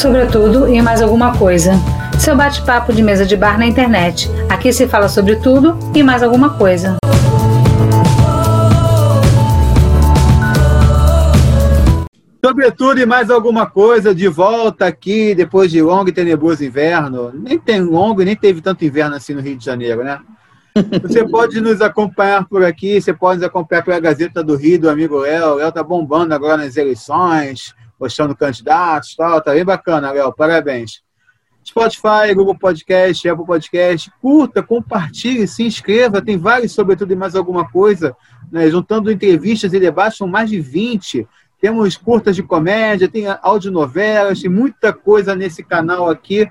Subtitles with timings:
[0.00, 1.72] sobre tudo e mais alguma coisa.
[2.18, 4.30] Seu bate-papo de mesa de bar na internet.
[4.48, 6.96] Aqui se fala sobre tudo e mais alguma coisa.
[12.42, 17.30] Sobre tudo e mais alguma coisa, de volta aqui depois de longo e tenebroso inverno.
[17.34, 20.18] Nem tem longo e nem teve tanto inverno assim no Rio de Janeiro, né?
[21.02, 24.88] Você pode nos acompanhar por aqui, você pode nos acompanhar pela Gazeta do Rio, do
[24.88, 25.56] amigo Léo.
[25.56, 29.40] Léo tá bombando agora nas eleições, mostrando candidatos tal.
[29.40, 30.32] Tá bem bacana, Léo.
[30.32, 31.02] Parabéns.
[31.64, 34.10] Spotify, Google Podcast, Apple Podcast.
[34.20, 36.22] Curta, compartilhe, se inscreva.
[36.22, 38.16] Tem vários, sobretudo, e mais alguma coisa.
[38.50, 38.70] Né?
[38.70, 41.28] Juntando entrevistas e debates, são mais de 20.
[41.60, 46.50] Temos curtas de comédia, tem audionovelas, tem muita coisa nesse canal aqui.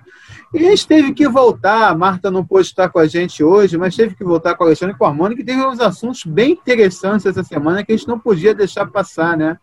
[0.54, 3.76] E a gente teve que voltar, a Marta não pôde estar com a gente hoje,
[3.76, 7.44] mas teve que voltar com a Alexandre Cormone, que teve uns assuntos bem interessantes essa
[7.44, 9.58] semana que a gente não podia deixar passar, né?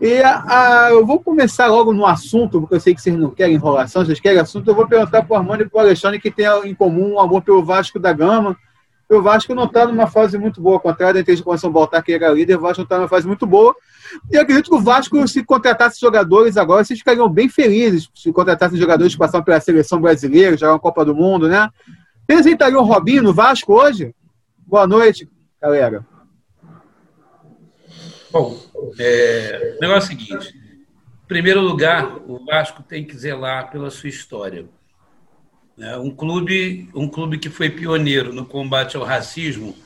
[0.00, 0.44] E a,
[0.86, 4.04] a, eu vou começar logo no assunto, porque eu sei que vocês não querem enrolação,
[4.04, 4.68] vocês querem assunto.
[4.68, 7.20] Eu vou perguntar para o Armando e para o Alexandre que tem em comum um
[7.20, 8.56] amor pelo Vasco da Gama.
[9.08, 12.30] O Vasco não está numa fase muito boa, ao contrário da São Baltar, que era
[12.30, 13.74] líder, o Vasco não está numa fase muito boa.
[14.30, 18.78] E acredito que o Vasco, se contratasse jogadores agora, vocês ficariam bem felizes se contratassem
[18.78, 21.68] jogadores que passaram pela seleção brasileira, jogaram a Copa do Mundo, né?
[22.24, 24.14] Apresentariam o Robinho no Vasco hoje?
[24.66, 25.28] Boa noite,
[25.60, 26.04] galera.
[28.34, 28.60] Bom,
[28.98, 33.92] é, o negócio é o seguinte: em primeiro lugar, o Vasco tem que zelar pela
[33.92, 34.66] sua história.
[35.78, 39.76] É, um clube, um clube que foi pioneiro no combate ao racismo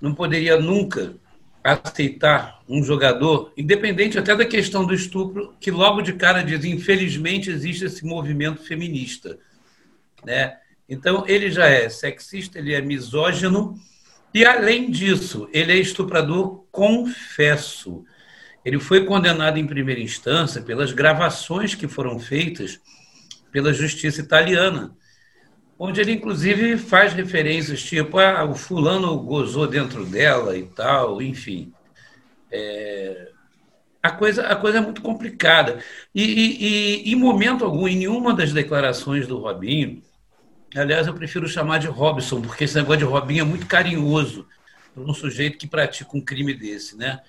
[0.00, 1.14] não poderia nunca
[1.62, 7.50] aceitar um jogador, independente até da questão do estupro, que logo de cara diz, infelizmente
[7.50, 9.38] existe esse movimento feminista,
[10.24, 10.56] né?
[10.88, 13.78] Então ele já é sexista, ele é misógino
[14.34, 18.04] e além disso, ele é estuprador confesso.
[18.64, 22.80] Ele foi condenado em primeira instância pelas gravações que foram feitas
[23.52, 24.96] pela justiça italiana
[25.78, 31.72] onde ele inclusive faz referências tipo, ah, o fulano gozou dentro dela e tal, enfim.
[32.50, 33.30] É,
[34.02, 35.78] a, coisa, a coisa é muito complicada.
[36.14, 40.02] E, e, e, em momento algum, em nenhuma das declarações do Robinho,
[40.78, 44.46] aliás, eu prefiro chamar de Robson, porque esse negócio de Robinho é muito carinhoso
[44.94, 47.20] para um sujeito que pratica um crime desse, né?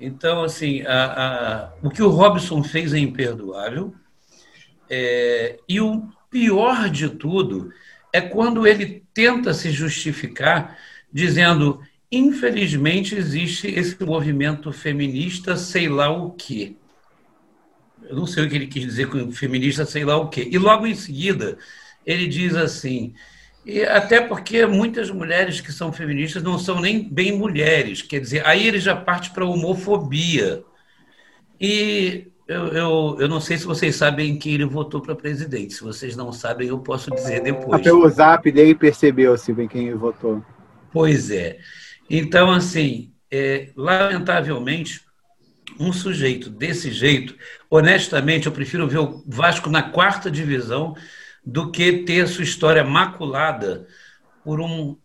[0.00, 3.94] Então, assim, a, a, o que o Robson fez é imperdoável.
[4.88, 7.72] É, e o pior de tudo
[8.12, 10.76] é quando ele tenta se justificar
[11.12, 11.80] dizendo
[12.10, 16.74] infelizmente existe esse movimento feminista, sei lá o quê.
[18.02, 20.48] Eu não sei o que ele quis dizer com feminista, sei lá o quê.
[20.50, 21.58] E logo em seguida,
[22.04, 23.14] ele diz assim,
[23.64, 28.46] e até porque muitas mulheres que são feministas não são nem bem mulheres, quer dizer,
[28.46, 30.62] aí ele já parte para a homofobia.
[31.60, 35.74] E eu, eu, eu não sei se vocês sabem quem ele votou para presidente.
[35.74, 37.82] Se vocês não sabem, eu posso dizer depois.
[37.82, 40.42] Pelo zap dele percebeu se bem quem ele votou.
[40.90, 41.58] Pois é.
[42.08, 45.02] Então, assim, é, lamentavelmente,
[45.78, 47.36] um sujeito desse jeito,
[47.70, 50.96] honestamente, eu prefiro ver o Vasco na quarta divisão
[51.50, 53.88] do que ter sua história maculada
[54.44, 54.96] por um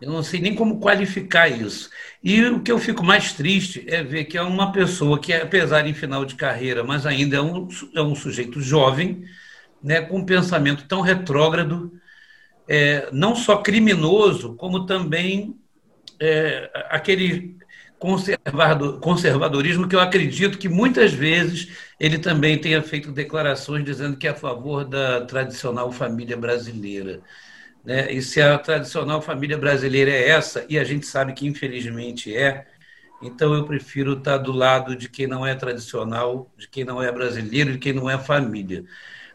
[0.00, 1.88] eu não sei nem como qualificar isso.
[2.22, 5.86] E o que eu fico mais triste é ver que é uma pessoa que, apesar
[5.86, 9.24] em final de carreira, mas ainda é um, é um sujeito jovem,
[9.82, 11.92] né, com um pensamento tão retrógrado,
[12.68, 15.56] é, não só criminoso, como também
[16.20, 17.56] é, aquele
[19.00, 24.30] conservadorismo que eu acredito que muitas vezes ele também tenha feito declarações dizendo que é
[24.30, 27.20] a favor da tradicional família brasileira.
[27.84, 28.12] Né?
[28.12, 32.66] E se a tradicional família brasileira é essa, e a gente sabe que infelizmente é,
[33.22, 37.10] então eu prefiro estar do lado de quem não é tradicional, de quem não é
[37.10, 38.84] brasileiro, de quem não é família.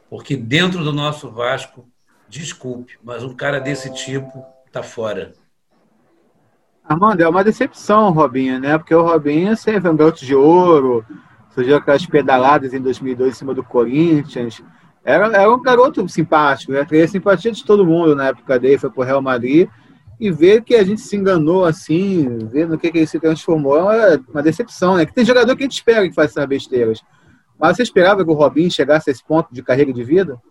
[0.09, 1.89] Porque dentro do nosso Vasco,
[2.27, 5.33] desculpe, mas um cara desse tipo está fora.
[6.89, 8.75] Armando, é uma decepção, Robinho, né?
[8.75, 11.05] Porque o Robinho sempre um garoto de ouro,
[11.53, 14.59] surgiu aquelas pedaladas em 2002 em cima do Corinthians,
[15.03, 16.83] era, era um garoto simpático, né?
[16.83, 19.69] Teria simpatia de todo mundo na época dele, foi pro Real Madrid.
[20.19, 23.77] E ver que a gente se enganou assim, ver no que, que ele se transformou,
[23.77, 25.05] é uma, uma decepção, né?
[25.05, 27.01] Que tem jogador que a gente espera que faça essas besteiras.
[27.57, 30.41] Mas você esperava que o Robinho chegasse a esse ponto de carreira de vida?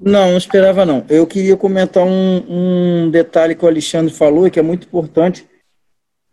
[0.00, 1.04] Não, não esperava não.
[1.08, 5.46] Eu queria comentar um, um detalhe que o Alexandre falou e que é muito importante.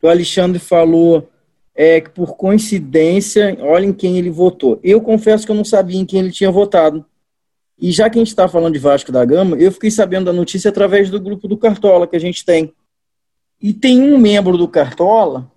[0.01, 1.29] O Alexandre falou
[1.73, 4.79] é que por coincidência, olhem quem ele votou.
[4.83, 7.05] Eu confesso que eu não sabia em quem ele tinha votado.
[7.77, 10.33] E já que a gente está falando de Vasco da Gama, eu fiquei sabendo da
[10.33, 12.73] notícia através do grupo do Cartola que a gente tem.
[13.61, 15.51] E tem um membro do Cartola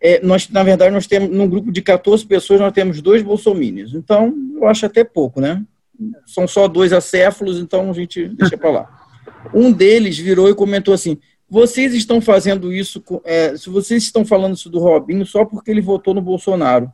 [0.00, 3.94] é, nós, na verdade, nós temos, num grupo de 14 pessoas, nós temos dois bolsomínios.
[3.94, 5.64] Então, eu acho até pouco, né?
[6.26, 9.08] São só dois acéfalos, então a gente deixa para lá.
[9.52, 11.18] Um deles virou e comentou assim:
[11.48, 15.80] vocês estão fazendo isso, é, se vocês estão falando isso do Robinho só porque ele
[15.80, 16.92] votou no Bolsonaro.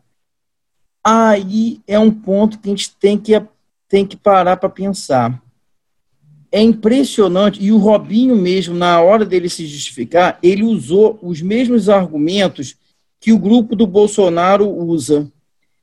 [1.03, 3.33] Aí é um ponto que a gente tem que,
[3.89, 5.43] tem que parar para pensar.
[6.51, 11.89] É impressionante, e o Robinho mesmo, na hora dele se justificar, ele usou os mesmos
[11.89, 12.77] argumentos
[13.21, 15.31] que o grupo do Bolsonaro usa.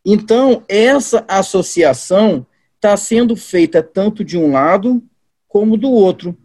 [0.05, 2.45] Então, essa associação
[2.81, 5.03] está sendo feita tanto de um lado
[5.47, 6.35] como do outro.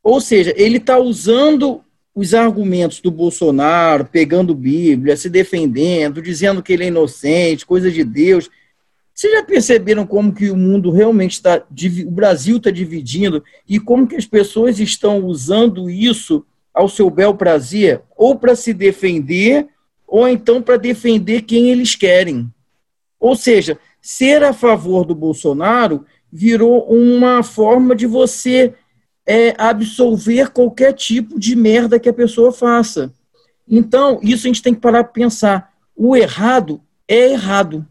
[0.00, 1.82] Ou seja, ele está usando
[2.14, 8.04] os argumentos do Bolsonaro, pegando Bíblia, se defendendo, dizendo que ele é inocente, coisa de
[8.04, 8.48] Deus.
[9.12, 11.64] Vocês já perceberam como que o mundo realmente está,
[12.06, 17.34] o Brasil está dividindo e como que as pessoas estão usando isso ao seu bel
[17.34, 19.66] prazer, ou para se defender,
[20.06, 22.48] ou então para defender quem eles querem.
[23.18, 28.74] Ou seja, ser a favor do Bolsonaro virou uma forma de você
[29.24, 33.12] é, absolver qualquer tipo de merda que a pessoa faça.
[33.68, 35.72] Então, isso a gente tem que parar para pensar.
[35.94, 37.86] O errado é errado,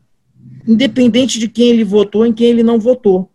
[0.67, 3.31] independente de quem ele votou e quem ele não votou.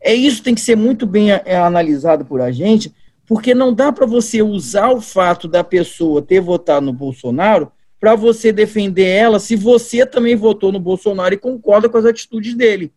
[0.00, 2.94] É isso tem que ser muito bem é, analisado por a gente,
[3.26, 8.14] porque não dá para você usar o fato da pessoa ter votado no Bolsonaro para
[8.14, 12.92] você defender ela se você também votou no Bolsonaro e concorda com as atitudes dele.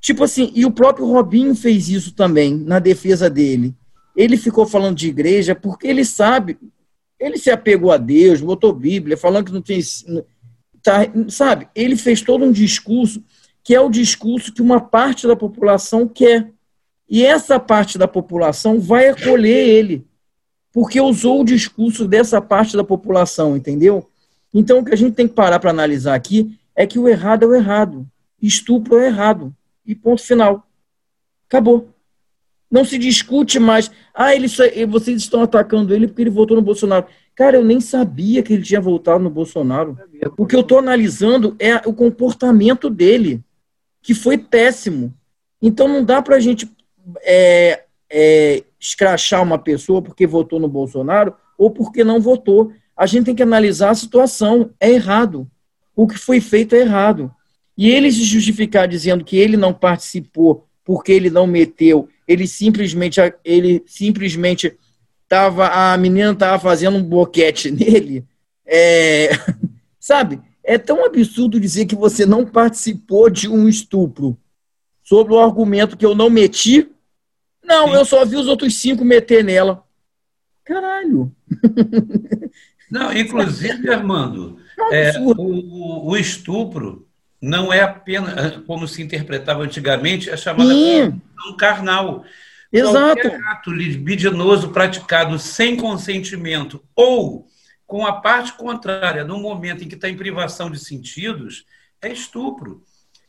[0.00, 3.74] Tipo assim, e o próprio Robinho fez isso também na defesa dele.
[4.16, 6.58] Ele ficou falando de igreja porque ele sabe,
[7.18, 9.80] ele se apegou a Deus, botou Bíblia, falando que não tem.
[10.82, 11.68] Tá, sabe?
[11.74, 13.22] Ele fez todo um discurso
[13.62, 16.50] que é o discurso que uma parte da população quer.
[17.08, 20.06] E essa parte da população vai acolher ele
[20.72, 24.08] porque usou o discurso dessa parte da população, entendeu?
[24.52, 27.44] Então, o que a gente tem que parar para analisar aqui é que o errado
[27.44, 28.06] é o errado,
[28.40, 30.66] estupro é errado, e ponto final.
[31.48, 31.88] Acabou.
[32.70, 33.90] Não se discute mais.
[34.14, 34.46] Ah, ele,
[34.86, 37.06] vocês estão atacando ele porque ele votou no Bolsonaro.
[37.34, 39.98] Cara, eu nem sabia que ele tinha votado no Bolsonaro.
[40.36, 43.42] O que eu estou analisando é o comportamento dele,
[44.00, 45.12] que foi péssimo.
[45.60, 46.70] Então não dá para a gente
[47.22, 52.72] é, é, escrachar uma pessoa porque votou no Bolsonaro ou porque não votou.
[52.96, 54.70] A gente tem que analisar a situação.
[54.80, 55.48] É errado.
[55.94, 57.32] O que foi feito é errado.
[57.76, 63.20] E ele se justificar dizendo que ele não participou porque ele não meteu, ele simplesmente
[63.44, 64.76] ele simplesmente
[65.28, 68.24] tava a menina estava fazendo um boquete nele,
[68.66, 69.30] é,
[70.00, 70.40] sabe?
[70.64, 74.36] É tão absurdo dizer que você não participou de um estupro
[75.02, 76.88] sob o argumento que eu não meti
[77.70, 77.94] não, Sim.
[77.94, 79.84] eu só vi os outros cinco meter nela.
[80.64, 81.32] Caralho.
[82.90, 84.58] Não, inclusive, Armando,
[84.90, 87.06] é, o, o, estupro
[87.40, 92.24] não é apenas, ah, como se interpretava antigamente, é chamada um carnal.
[92.72, 93.22] Exato.
[93.22, 97.46] Qualquer ato libidinoso praticado sem consentimento ou
[97.86, 101.64] com a parte contrária, no momento em que está em privação de sentidos,
[102.02, 102.82] é estupro.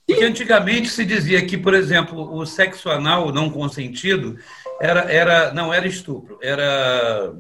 [0.05, 4.37] Porque antigamente se dizia que, por exemplo, o sexo anal não consentido
[4.79, 7.33] era, era, não era estupro, era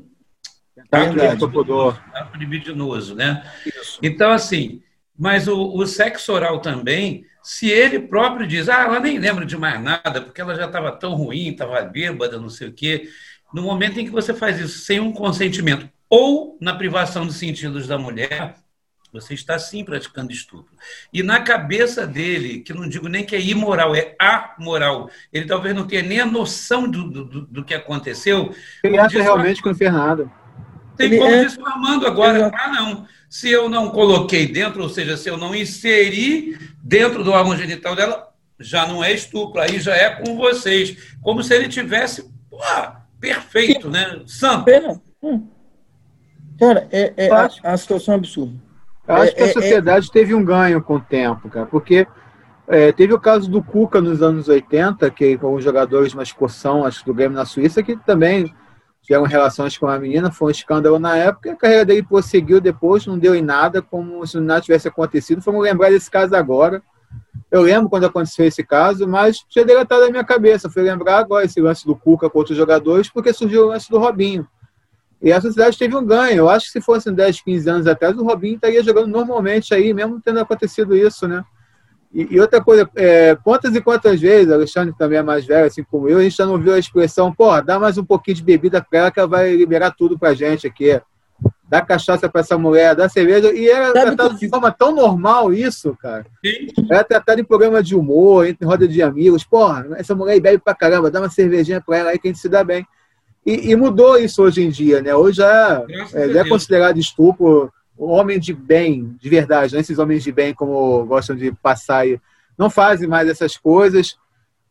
[2.13, 3.43] ato libidinoso, né?
[3.65, 3.99] Isso.
[4.01, 4.81] Então, assim,
[5.17, 9.57] mas o, o sexo oral também, se ele próprio diz, ah, ela nem lembra de
[9.57, 13.09] mais nada, porque ela já estava tão ruim, estava bêbada, não sei o quê.
[13.53, 17.87] No momento em que você faz isso sem um consentimento ou na privação dos sentidos
[17.87, 18.55] da mulher,
[19.11, 20.73] você está sim praticando estupro.
[21.11, 25.75] E na cabeça dele, que não digo nem que é imoral, é amoral, ele talvez
[25.75, 28.55] não tenha nem a noção do, do, do que aconteceu.
[28.83, 30.31] Ele acha realmente que não fez nada.
[30.95, 31.43] Tem ele como é...
[31.43, 32.51] disse o Armando agora.
[32.53, 33.05] Ah, não.
[33.29, 37.95] Se eu não coloquei dentro, ou seja, se eu não inseri dentro do órgão genital
[37.95, 41.15] dela, já não é estupro, aí já é com vocês.
[41.21, 42.59] Como se ele tivesse, pô,
[43.19, 44.21] perfeito, né?
[44.25, 44.65] Santo.
[45.23, 45.47] Hum.
[46.59, 48.70] Cara, é, é a, a situação é absurda.
[49.11, 49.53] Eu acho que a é, é, é.
[49.53, 52.07] sociedade teve um ganho com o tempo, cara, porque
[52.67, 56.23] é, teve o caso do Cuca nos anos 80, que com os jogadores de uma
[56.23, 58.53] excursão, acho que do Grêmio na Suíça, que também
[59.01, 62.61] tiveram relações com a menina, foi um escândalo na época, e a carreira dele prosseguiu
[62.61, 65.41] depois, não deu em nada, como se nada tivesse acontecido.
[65.41, 66.81] Vamos lembrar desse caso agora.
[67.51, 70.69] Eu lembro quando aconteceu esse caso, mas tinha deletado da minha cabeça.
[70.69, 73.97] Fui lembrar agora esse lance do Cuca com outros jogadores, porque surgiu o lance do
[73.97, 74.47] Robinho.
[75.21, 76.37] E a sociedade teve um ganho.
[76.37, 79.93] Eu acho que se fossem 10, 15 anos atrás, o Robinho estaria jogando normalmente aí,
[79.93, 81.43] mesmo tendo acontecido isso, né?
[82.13, 85.83] E, e outra coisa, é, quantas e quantas vezes, Alexandre também é mais velho, assim
[85.83, 88.43] como eu, a gente já não viu a expressão, pô, dá mais um pouquinho de
[88.43, 90.99] bebida para ela que ela vai liberar tudo pra gente aqui.
[91.69, 95.53] dá cachaça para essa mulher, dá cerveja, e era Sabe tratado de forma tão normal
[95.53, 96.25] isso, cara.
[96.43, 96.67] Sim.
[96.89, 99.45] Era tratado em programa de humor, entre roda de amigos.
[99.45, 102.41] Porra, essa mulher bebe pra caramba, dá uma cervejinha pra ela aí que a gente
[102.41, 102.85] se dá bem.
[103.45, 105.15] E, e mudou isso hoje em dia, né?
[105.15, 105.83] Hoje já
[106.13, 109.81] é, é considerado estupro homem de bem, de verdade, né?
[109.81, 112.19] esses homens de bem, como gostam de passar aí,
[112.57, 114.17] não fazem mais essas coisas.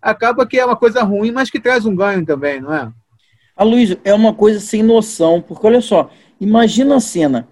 [0.02, 2.92] Acaba que é uma coisa ruim, mas que traz um ganho também, não é?
[3.56, 6.10] A Luiz, é uma coisa sem noção, porque olha só,
[6.40, 7.46] imagina a cena.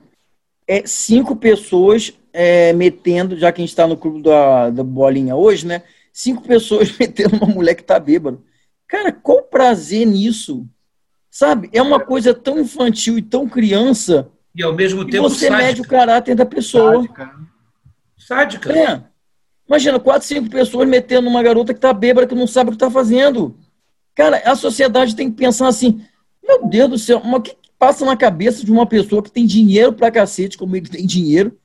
[0.67, 5.37] É cinco pessoas é, metendo, já que a gente está no clube da, da bolinha
[5.37, 5.83] hoje, né?
[6.13, 8.39] Cinco pessoas metendo uma mulher que tá bêbada.
[8.87, 10.67] Cara, qual prazer nisso?
[11.30, 11.68] Sabe?
[11.73, 14.30] É uma coisa tão infantil e tão criança.
[14.54, 15.66] E ao mesmo tempo você sádica.
[15.66, 16.94] mede o caráter da pessoa.
[16.94, 17.38] Sádica.
[18.16, 18.73] Sádica.
[18.73, 19.04] É.
[19.68, 22.76] Imagina, quatro, cinco pessoas metendo uma garota que tá bêbada, que não sabe o que
[22.76, 23.54] está fazendo.
[24.14, 26.02] Cara, a sociedade tem que pensar assim:
[26.42, 29.47] meu Deus do céu, mas o que passa na cabeça de uma pessoa que tem
[29.47, 31.56] dinheiro pra cacete, como ele tem dinheiro,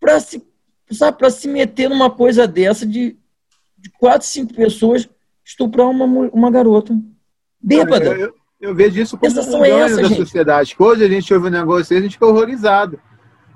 [0.00, 0.42] pra se,
[0.90, 3.16] sabe, pra se meter numa coisa dessa de,
[3.76, 5.08] de quatro, cinco pessoas
[5.44, 6.98] estuprar uma, uma garota
[7.60, 8.06] bêbada?
[8.06, 10.16] Eu, eu, eu vejo isso como um ganho essa, da gente.
[10.16, 10.74] sociedade.
[10.78, 12.98] Hoje a gente ouve um negócio e a gente fica horrorizado.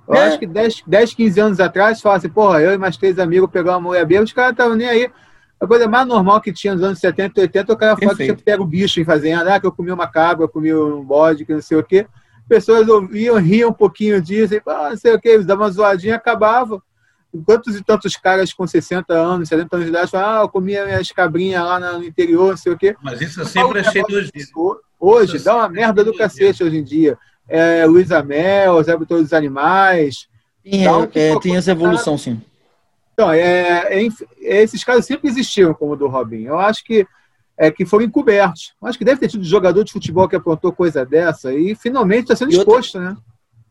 [0.06, 0.26] Eu é.
[0.26, 3.50] acho que 10, 10, 15 anos atrás, fala assim, porra, eu e mais três amigos
[3.50, 5.10] pegamos uma mulher bêbada, os caras estavam nem aí.
[5.60, 8.26] A coisa mais normal que tinha nos anos 70 e 80, o cara fala que
[8.26, 11.04] você pega o bicho em fazenda, ah, que eu comi uma cabra, eu comi um
[11.04, 12.06] bode, que não sei o quê.
[12.48, 16.16] Pessoas ouviam, riam um pouquinho disso, e, ah, não sei o quê, dava uma zoadinha,
[16.16, 16.82] acabava.
[17.46, 20.84] Quantos e tantos caras com 60 anos, 70 anos de idade falam, ah, eu comia
[20.84, 22.96] minhas cabrinhas lá no interior, não sei o quê.
[23.00, 24.80] Mas isso eu sempre achei nojento.
[25.04, 27.18] Hoje, dá uma merda do cacete hoje em dia.
[27.48, 30.28] É, Luiz Amel, Zé Todos os Animais.
[30.62, 32.40] Tem, é, tem essa evolução, sim.
[33.12, 34.08] Então, é, é,
[34.40, 36.44] esses casos sempre existiram, como o do Robin.
[36.44, 37.04] Eu acho que
[37.58, 38.74] é, que foram encobertos.
[38.80, 42.22] Eu acho que deve ter tido jogador de futebol que aprontou coisa dessa e finalmente
[42.22, 43.10] está sendo exposto, outra...
[43.10, 43.16] né?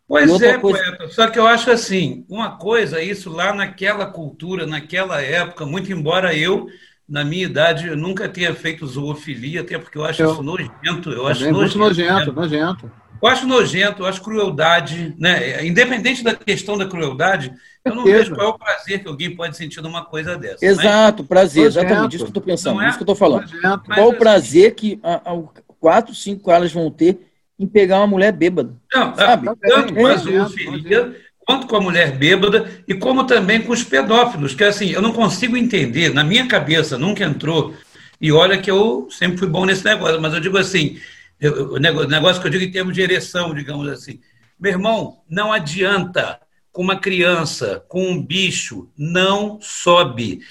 [0.05, 0.83] Pois é, coisa...
[0.83, 1.07] poeta.
[1.07, 6.35] Só que eu acho assim, uma coisa, isso lá naquela cultura, naquela época, muito embora
[6.35, 6.67] eu,
[7.11, 10.31] na minha idade, eu nunca tenha feito zoofilia, até porque eu acho eu...
[10.31, 11.11] isso nojento.
[11.11, 12.91] Eu acho nojento, nojento, nojento.
[13.21, 15.63] Eu acho nojento, eu acho crueldade, né?
[15.65, 17.51] Independente da questão da crueldade,
[17.83, 20.65] eu não vejo qual é o prazer que alguém pode sentir numa coisa dessa.
[20.65, 21.27] Exato, mas...
[21.27, 22.87] prazer, exatamente isso que eu estou pensando, é?
[22.87, 23.41] isso que eu estou falando.
[23.41, 23.83] Nojento.
[23.93, 25.43] Qual o assim, prazer que a, a,
[25.81, 27.19] quatro, cinco caras vão ter
[27.59, 28.73] em pegar uma mulher bêbada?
[28.93, 29.49] Não, sabe?
[29.59, 31.13] Tanto com a zoofilia,
[31.45, 35.11] quanto com a mulher bêbada e como também com os pedófilos, que assim, eu não
[35.11, 37.73] consigo entender, na minha cabeça nunca entrou,
[38.19, 40.99] e olha que eu sempre fui bom nesse negócio, mas eu digo assim,
[41.41, 44.19] o negócio que eu digo em termos de ereção, digamos assim.
[44.59, 46.39] Meu irmão, não adianta
[46.71, 50.41] com uma criança, com um bicho, não sobe.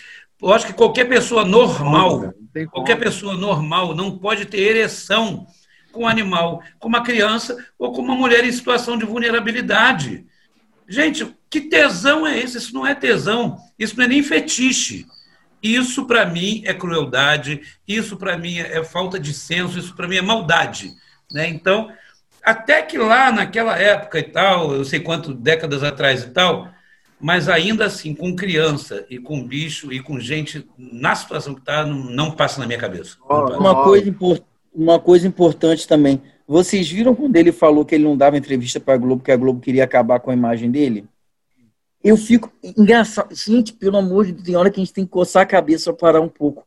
[0.43, 2.35] Eu acho que qualquer pessoa normal,
[2.73, 5.47] qualquer pessoa normal não pode ter ereção
[5.93, 10.27] com um animal, com uma criança ou com uma mulher em situação de vulnerabilidade.
[10.91, 12.59] Gente, que tesão é esse?
[12.59, 15.07] Isso não é tesão, isso não é nem fetiche.
[15.63, 20.17] Isso, para mim, é crueldade, isso, para mim, é falta de senso, isso, para mim,
[20.17, 20.93] é maldade.
[21.31, 21.49] Né?
[21.49, 21.93] Então,
[22.43, 26.69] até que lá, naquela época e tal, eu sei quanto décadas atrás e tal,
[27.21, 31.87] mas ainda assim, com criança e com bicho e com gente na situação que está,
[31.87, 33.17] não, não, passa na minha cabeça.
[33.29, 34.17] Uma coisa,
[34.75, 36.21] uma coisa importante também.
[36.51, 39.37] Vocês viram quando ele falou que ele não dava entrevista para a Globo, que a
[39.37, 41.07] Globo queria acabar com a imagem dele?
[42.03, 43.33] eu fico engraçado.
[43.33, 45.93] Gente, pelo amor de Deus, tem hora que a gente tem que coçar a cabeça
[45.93, 46.67] para parar um pouco.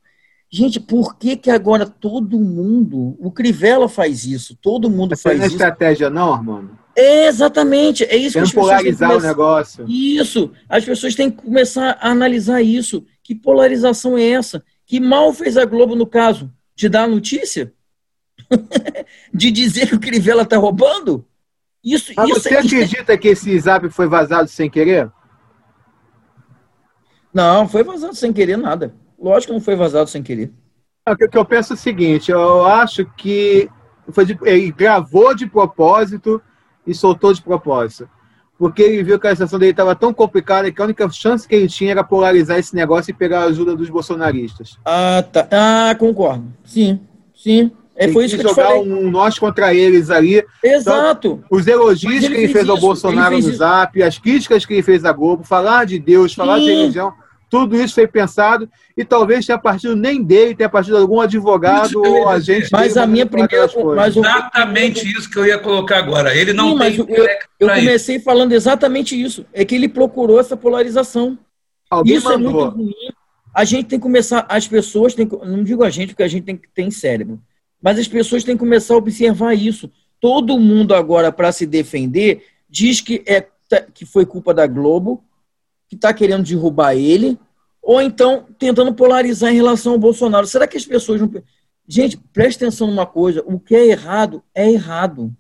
[0.50, 5.38] Gente, por que que agora todo mundo, o Crivella faz isso, todo mundo Essa faz
[5.38, 5.56] não é isso.
[5.58, 6.80] estratégia não, mano?
[6.96, 9.26] É, exatamente, é isso que as polarizar começar...
[9.26, 9.86] o negócio.
[9.90, 13.04] Isso, as pessoas têm que começar a analisar isso.
[13.22, 14.64] Que polarização é essa?
[14.86, 16.50] Que mal fez a Globo no caso?
[16.74, 17.74] De dar a notícia?
[19.34, 21.26] de dizer que o Crivella está roubando?
[21.84, 25.12] Isso, Mas isso, você isso, acredita que esse zap foi vazado sem querer?
[27.34, 28.94] Não, foi vazado sem querer nada.
[29.20, 30.54] Lógico que não foi vazado sem querer.
[31.08, 33.70] O que eu penso é o seguinte, eu acho que
[34.10, 36.42] foi de, ele gravou de propósito
[36.88, 38.10] e soltou de propósito.
[38.58, 41.56] Porque ele viu que a situação dele estava tão complicada que a única chance que
[41.56, 44.78] ele tinha era polarizar esse negócio e pegar a ajuda dos bolsonaristas.
[44.86, 45.48] Ah, tá.
[45.52, 46.54] Ah, concordo.
[46.64, 47.02] Sim,
[47.36, 47.72] sim.
[47.96, 50.44] É, foi isso que jogar eu um nós contra eles ali.
[50.64, 51.40] Exato.
[51.44, 54.84] Então, os elogios ele que ele fez, ao Bolsonaro no Zap, as críticas que ele
[54.84, 56.64] fez à Globo, falar de Deus, falar Sim.
[56.64, 57.14] de religião,
[57.54, 62.02] tudo isso foi pensado e talvez tenha partido nem dele, tenha partido de algum advogado
[62.02, 62.68] ou agente.
[62.72, 63.70] Mas a minha primeira.
[63.96, 66.36] Mas exatamente isso que eu ia colocar agora.
[66.36, 67.16] Ele não Sim, tem.
[67.16, 67.28] eu,
[67.60, 68.26] eu comecei isso.
[68.26, 69.46] falando exatamente isso.
[69.54, 71.38] É que ele procurou essa polarização.
[71.92, 72.50] Alguém isso mandou.
[72.50, 73.14] é muito ruim.
[73.54, 74.48] A gente tem que começar.
[74.50, 75.30] As pessoas têm.
[75.46, 77.40] Não digo a gente, porque a gente tem que ter cérebro.
[77.84, 79.92] Mas as pessoas têm que começar a observar isso.
[80.22, 83.46] Todo mundo agora, para se defender, diz que, é,
[83.94, 85.22] que foi culpa da Globo,
[85.90, 87.38] que está querendo derrubar ele,
[87.82, 90.48] ou então tentando polarizar em relação ao Bolsonaro.
[90.48, 91.30] Será que as pessoas não.
[91.86, 95.36] Gente, preste atenção numa coisa: o que é errado é errado.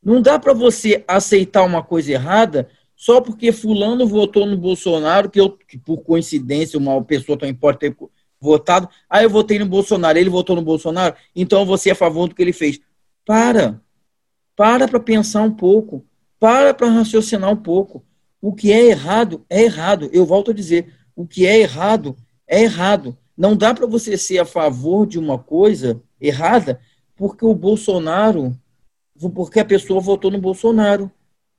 [0.00, 5.40] Não dá para você aceitar uma coisa errada só porque fulano votou no Bolsonaro, que
[5.40, 7.96] eu, que por coincidência, uma pessoa também pode ter
[8.42, 8.88] votado.
[9.08, 12.34] Ah, eu votei no Bolsonaro, ele votou no Bolsonaro, então você é a favor do
[12.34, 12.80] que ele fez.
[13.24, 13.80] Para.
[14.56, 16.04] Para para pensar um pouco.
[16.40, 18.04] Para para raciocinar um pouco.
[18.40, 20.10] O que é errado é errado.
[20.12, 23.16] Eu volto a dizer, o que é errado é errado.
[23.36, 26.80] Não dá para você ser a favor de uma coisa errada
[27.14, 28.52] porque o Bolsonaro,
[29.32, 31.10] porque a pessoa votou no Bolsonaro.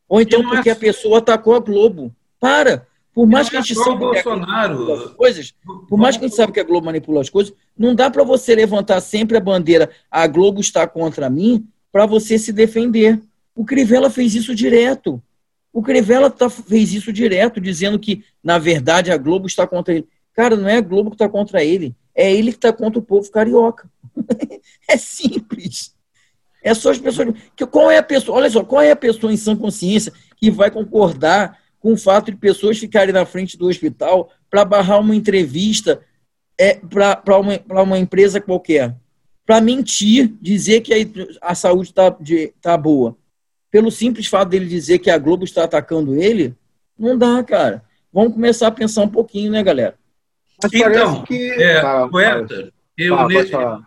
[0.09, 2.13] Ou então porque a pessoa atacou a Globo.
[2.39, 2.85] Para.
[3.13, 5.53] Por mais que a gente saiba que as coisas,
[5.87, 8.23] por mais que a gente saiba que a Globo manipula as coisas, não dá para
[8.23, 13.21] você levantar sempre a bandeira a Globo está contra mim para você se defender.
[13.55, 15.21] O Crivella fez isso direto.
[15.71, 20.07] O Crivella tá, fez isso direto, dizendo que, na verdade, a Globo está contra ele.
[20.33, 23.03] Cara, não é a Globo que está contra ele, é ele que está contra o
[23.03, 23.87] povo carioca.
[24.89, 25.95] é simples.
[26.63, 27.35] É só as pessoas.
[27.55, 28.37] Que, qual é a pessoa?
[28.37, 32.31] Olha só, qual é a pessoa em sã consciência que vai concordar com o fato
[32.31, 36.01] de pessoas ficarem na frente do hospital para barrar uma entrevista
[36.57, 38.95] é, para uma, uma empresa qualquer?
[39.45, 42.15] Para mentir, dizer que a, a saúde está
[42.61, 43.17] tá boa
[43.69, 46.55] pelo simples fato dele dizer que a Globo está atacando ele,
[46.97, 47.83] não dá, cara.
[48.13, 49.95] Vamos começar a pensar um pouquinho, né, galera?
[50.61, 51.51] Mas então, que...
[51.53, 53.17] é, fala, poeta, eu
[53.49, 53.81] fala,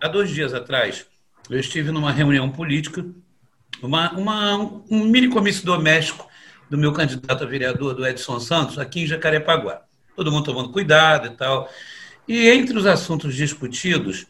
[0.00, 1.04] há dois dias atrás,
[1.50, 3.04] eu estive numa reunião política,
[3.82, 4.56] uma, uma,
[4.88, 6.28] um mini comício doméstico
[6.68, 9.82] do meu candidato a vereador, do Edson Santos, aqui em Jacarepaguá.
[10.16, 11.68] Todo mundo tomando cuidado e tal.
[12.26, 14.26] E entre os assuntos discutidos,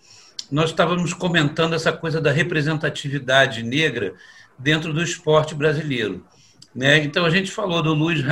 [0.50, 4.14] nós estávamos comentando essa coisa da representatividade negra
[4.58, 6.24] dentro do esporte brasileiro.
[6.74, 6.98] Né?
[6.98, 8.24] Então, a gente falou do Lewis,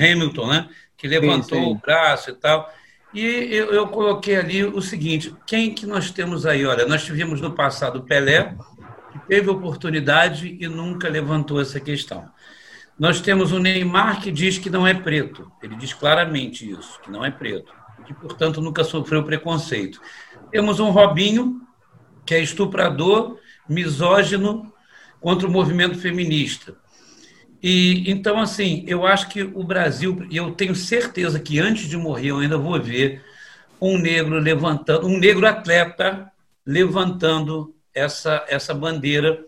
[0.00, 0.68] Hamilton, né?
[0.96, 1.70] que levantou sim, sim.
[1.70, 2.70] o braço e tal.
[3.14, 6.66] E eu, eu, coloquei ali o seguinte: quem que nós temos aí?
[6.66, 8.54] Olha, nós tivemos no passado Pelé,
[9.12, 12.28] que teve oportunidade e nunca levantou essa questão.
[12.98, 15.50] Nós temos o Neymar que diz que não é preto.
[15.62, 17.72] Ele diz claramente isso, que não é preto.
[18.06, 20.00] Que, portanto, nunca sofreu preconceito.
[20.50, 21.60] Temos um Robinho,
[22.24, 24.72] que é estuprador, misógino
[25.20, 26.76] contra o movimento feminista.
[27.62, 31.96] E então, assim, eu acho que o Brasil, e eu tenho certeza que antes de
[31.96, 33.24] morrer eu ainda vou ver
[33.80, 36.30] um negro levantando, um negro atleta
[36.64, 39.44] levantando essa, essa bandeira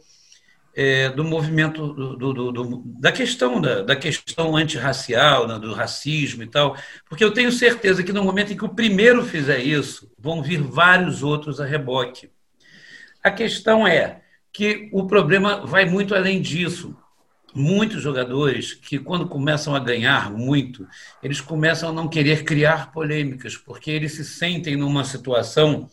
[0.78, 6.44] é, do movimento do, do, do, da questão da, da questão antirracial, né, do racismo
[6.44, 6.76] e tal,
[7.08, 10.62] porque eu tenho certeza que no momento em que o primeiro fizer isso, vão vir
[10.62, 12.30] vários outros a reboque.
[13.24, 14.20] A questão é
[14.52, 16.96] que o problema vai muito além disso.
[17.52, 20.86] Muitos jogadores que, quando começam a ganhar muito,
[21.20, 25.90] eles começam a não querer criar polêmicas, porque eles se sentem numa situação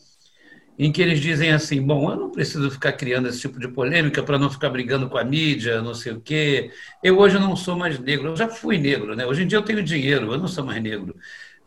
[0.78, 4.22] em que eles dizem assim: bom, eu não preciso ficar criando esse tipo de polêmica
[4.24, 6.72] para não ficar brigando com a mídia, não sei o quê.
[7.04, 9.26] Eu hoje não sou mais negro, eu já fui negro, né?
[9.26, 11.16] Hoje em dia eu tenho dinheiro, eu não sou mais negro.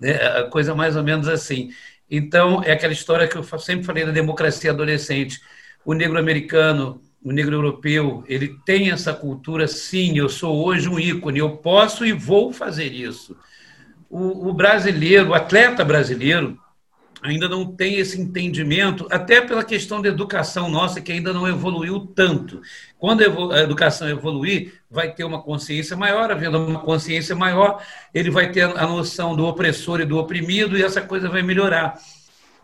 [0.01, 0.15] Né?
[0.51, 1.71] Coisa mais ou menos assim.
[2.11, 5.41] Então, é aquela história que eu sempre falei da democracia adolescente
[5.85, 10.99] o negro americano, o negro europeu, ele tem essa cultura, sim, eu sou hoje um
[10.99, 13.35] ícone, eu posso e vou fazer isso.
[14.11, 16.59] O, o brasileiro, o atleta brasileiro,
[17.23, 22.01] ainda não tem esse entendimento, até pela questão da educação nossa, que ainda não evoluiu
[22.01, 22.61] tanto.
[22.99, 27.83] Quando a educação evoluir, vai ter uma consciência maior, havendo uma consciência maior,
[28.15, 31.99] ele vai ter a noção do opressor e do oprimido, e essa coisa vai melhorar.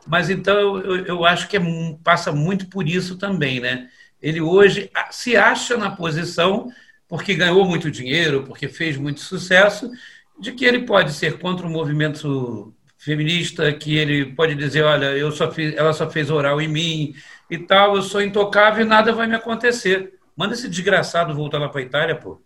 [0.07, 1.61] Mas então eu, eu acho que é,
[2.03, 3.89] passa muito por isso também, né?
[4.21, 6.71] Ele hoje se acha na posição,
[7.09, 9.91] porque ganhou muito dinheiro, porque fez muito sucesso,
[10.39, 15.31] de que ele pode ser contra o movimento feminista, que ele pode dizer, olha, eu
[15.31, 17.15] só fiz, ela só fez oral em mim
[17.51, 20.15] e tal, eu sou intocável e nada vai me acontecer.
[20.37, 22.41] Manda esse desgraçado voltar lá para a Itália, pô.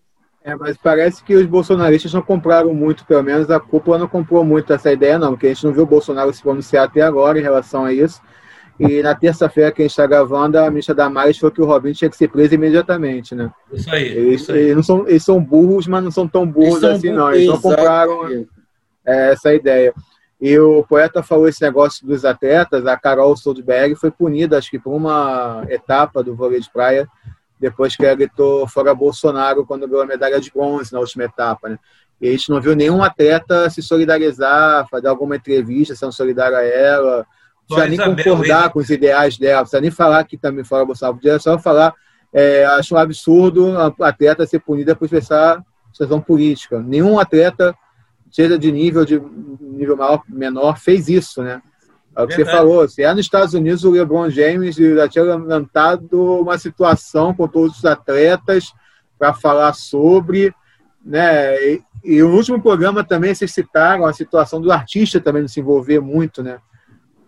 [0.44, 4.44] É, mas parece que os bolsonaristas não compraram muito, pelo menos a cúpula não comprou
[4.44, 7.38] muito essa ideia, não, porque a gente não viu o Bolsonaro se pronunciar até agora
[7.38, 8.20] em relação a isso.
[8.78, 11.94] E na terça-feira que a gente está gravando, a ministra Damares falou que o Robinho
[11.94, 13.50] tinha que ser preso imediatamente, né?
[13.72, 14.06] Isso aí.
[14.06, 14.58] Eles, isso aí.
[14.60, 17.32] eles não são, eles são burros, mas não são tão burros são assim, não.
[17.32, 18.46] Eles não compraram
[19.04, 19.92] é, essa ideia.
[20.40, 24.78] E o poeta falou esse negócio dos atletas, a Carol Soldberg foi punida, acho que
[24.78, 27.08] por uma etapa do vôlei de praia,
[27.58, 31.68] depois que ela gritou fora Bolsonaro quando ganhou a medalha de bronze na última etapa,
[31.68, 31.78] né?
[32.20, 36.64] E a gente não viu nenhum atleta se solidarizar, fazer alguma entrevista sendo solidário a
[36.64, 37.26] ela,
[37.88, 41.38] nem concordar com os ideais dela, não precisa nem falar que também fora Bolsonaro, podia
[41.38, 41.94] só falar
[42.32, 46.80] é, acho um absurdo a atleta ser punida por expressar situação política.
[46.80, 47.74] Nenhum atleta,
[48.30, 49.20] seja de nível de
[49.60, 51.62] nível maior, menor, fez isso, né?
[52.16, 52.50] É o que Verdade.
[52.50, 52.88] você falou.
[52.88, 57.78] Se é nos Estados Unidos, o LeBron James já tinha levantado uma situação com todos
[57.78, 58.72] os atletas
[59.18, 60.52] para falar sobre,
[61.04, 61.54] né?
[61.62, 65.60] E, e no último programa também vocês citaram a situação do artista também não se
[65.60, 66.58] envolver muito, né?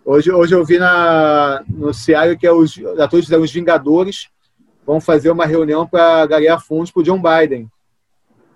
[0.05, 4.29] Hoje, hoje eu vi na, no Ceará que é os atores fizeram os Vingadores
[4.85, 7.71] vão fazer uma reunião para ganhar fundos para o John Biden.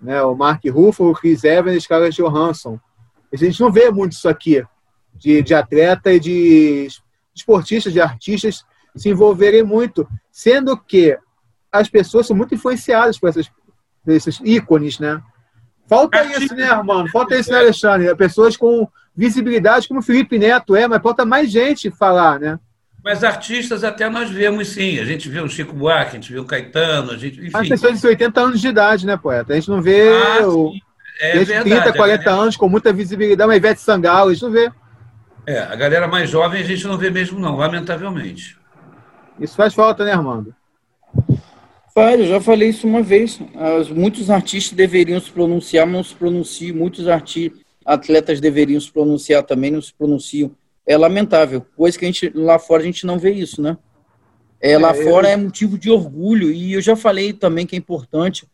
[0.05, 0.23] Né?
[0.23, 2.79] O Mark Ruffalo, o Chris Evans e Scarlett Johansson.
[3.33, 4.62] A gente não vê muito isso aqui,
[5.14, 6.87] de, de atleta e de
[7.35, 8.64] esportistas, de artistas
[8.95, 11.19] se envolverem muito, sendo que
[11.73, 13.51] as pessoas são muito influenciadas por essas,
[14.07, 15.21] esses ícones, né?
[15.88, 17.11] Falta isso, né, Armando?
[17.11, 18.14] Falta isso, né, Alexandre?
[18.14, 18.87] Pessoas com
[19.17, 22.59] visibilidade, como o Felipe Neto é, mas falta mais gente falar, né?
[23.05, 24.99] Mas artistas até nós vemos sim.
[24.99, 27.38] A gente vê o Chico Buarque, a gente vê o Caetano, a gente.
[27.38, 27.51] Enfim.
[27.53, 29.53] As pessoas de 80 anos de idade, né, poeta?
[29.53, 30.73] A gente não vê ah, o.
[31.21, 32.43] É gente verdade, 30, 40 galera...
[32.43, 34.73] anos com muita visibilidade, uma Ivete Sangalo, a gente não vê.
[35.47, 38.57] É, a galera mais jovem a gente não vê mesmo, não, lamentavelmente.
[39.38, 40.55] Isso faz falta, né, Armando?
[41.95, 43.38] Faz, eu já falei isso uma vez.
[43.95, 46.75] muitos artistas deveriam se pronunciar, mas não se pronunciam.
[46.75, 50.51] Muitos artistas, atletas deveriam se pronunciar também, não se pronunciam
[50.87, 51.64] é lamentável.
[51.77, 53.77] Coisa que a gente lá fora a gente não vê isso, né?
[54.61, 55.33] É, lá é, fora eu...
[55.33, 58.47] é motivo de orgulho e eu já falei também que é importante.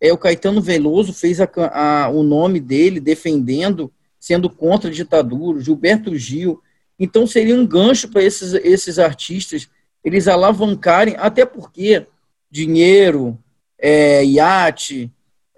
[0.00, 5.60] É o Caetano Veloso fez a, a, o nome dele defendendo, sendo contra a ditadura.
[5.60, 6.60] Gilberto Gil.
[6.98, 9.68] Então seria um gancho para esses esses artistas
[10.04, 12.06] eles alavancarem, até porque
[12.50, 13.38] dinheiro,
[13.78, 15.10] é, iate,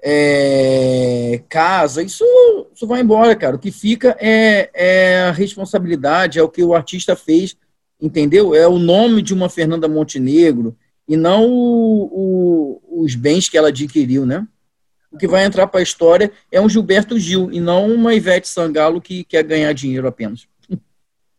[0.09, 2.25] é, casa, isso,
[2.73, 3.57] isso vai embora, cara.
[3.57, 7.57] O que fica é, é a responsabilidade, é o que o artista fez,
[8.01, 8.55] entendeu?
[8.55, 10.77] É o nome de uma Fernanda Montenegro
[11.09, 14.47] e não o, o, os bens que ela adquiriu, né?
[15.11, 18.47] O que vai entrar para a história é um Gilberto Gil e não uma Ivete
[18.47, 20.47] Sangalo que quer ganhar dinheiro apenas.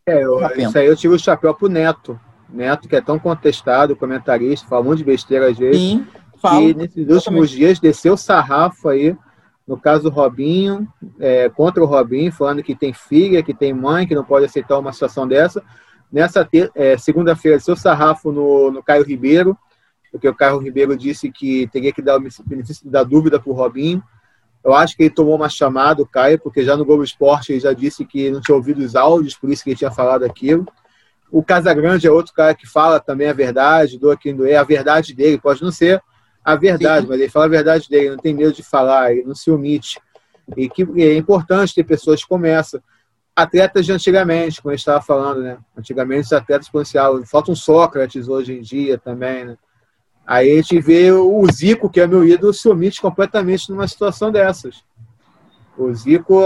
[0.06, 2.20] É, eu, isso aí eu tive o chapéu pro Neto.
[2.50, 5.80] Neto, que é tão contestado, comentarista, fala um monte de besteira às vezes.
[5.80, 6.06] Sim.
[6.40, 9.16] Falo, que nesses últimos dias desceu sarrafo aí,
[9.66, 14.06] no caso do Robinho, é, contra o Robinho, falando que tem filha, que tem mãe,
[14.06, 15.62] que não pode aceitar uma situação dessa.
[16.10, 19.56] Nessa é, segunda-feira, seu sarrafo no, no Caio Ribeiro,
[20.10, 23.54] porque o Caio Ribeiro disse que teria que dar o benefício da dúvida para o
[23.54, 24.02] Robinho.
[24.64, 27.60] Eu acho que ele tomou uma chamada, o Caio, porque já no Globo Esporte ele
[27.60, 30.66] já disse que não tinha ouvido os áudios, por isso que ele tinha falado aquilo.
[31.30, 35.14] O Casagrande é outro cara que fala também a verdade, do aqui é a verdade
[35.14, 36.02] dele, pode não ser
[36.48, 37.08] a verdade, Sim.
[37.10, 40.00] mas ele fala a verdade dele, não tem medo de falar, ele não se omite.
[40.56, 42.82] E que é importante ter pessoas como essa.
[43.36, 45.58] Atletas de antigamente, como a gente estava falando, né?
[45.76, 49.58] Antigamente os atletas policiais, falta um Sócrates hoje em dia também, né?
[50.26, 54.32] Aí a gente vê o Zico, que é meu ídolo, se omite completamente numa situação
[54.32, 54.82] dessas.
[55.76, 56.40] O Zico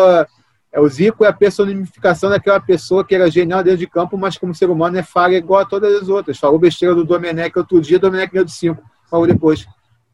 [0.73, 4.37] é o Zico é a personificação daquela pessoa que era genial dentro de campo, mas
[4.37, 6.41] como ser humano é falha igual a todas as outras.
[6.41, 8.83] Falou besteira do Domenech outro dia, Domenech ganhou de 5.
[9.09, 9.65] Falou depois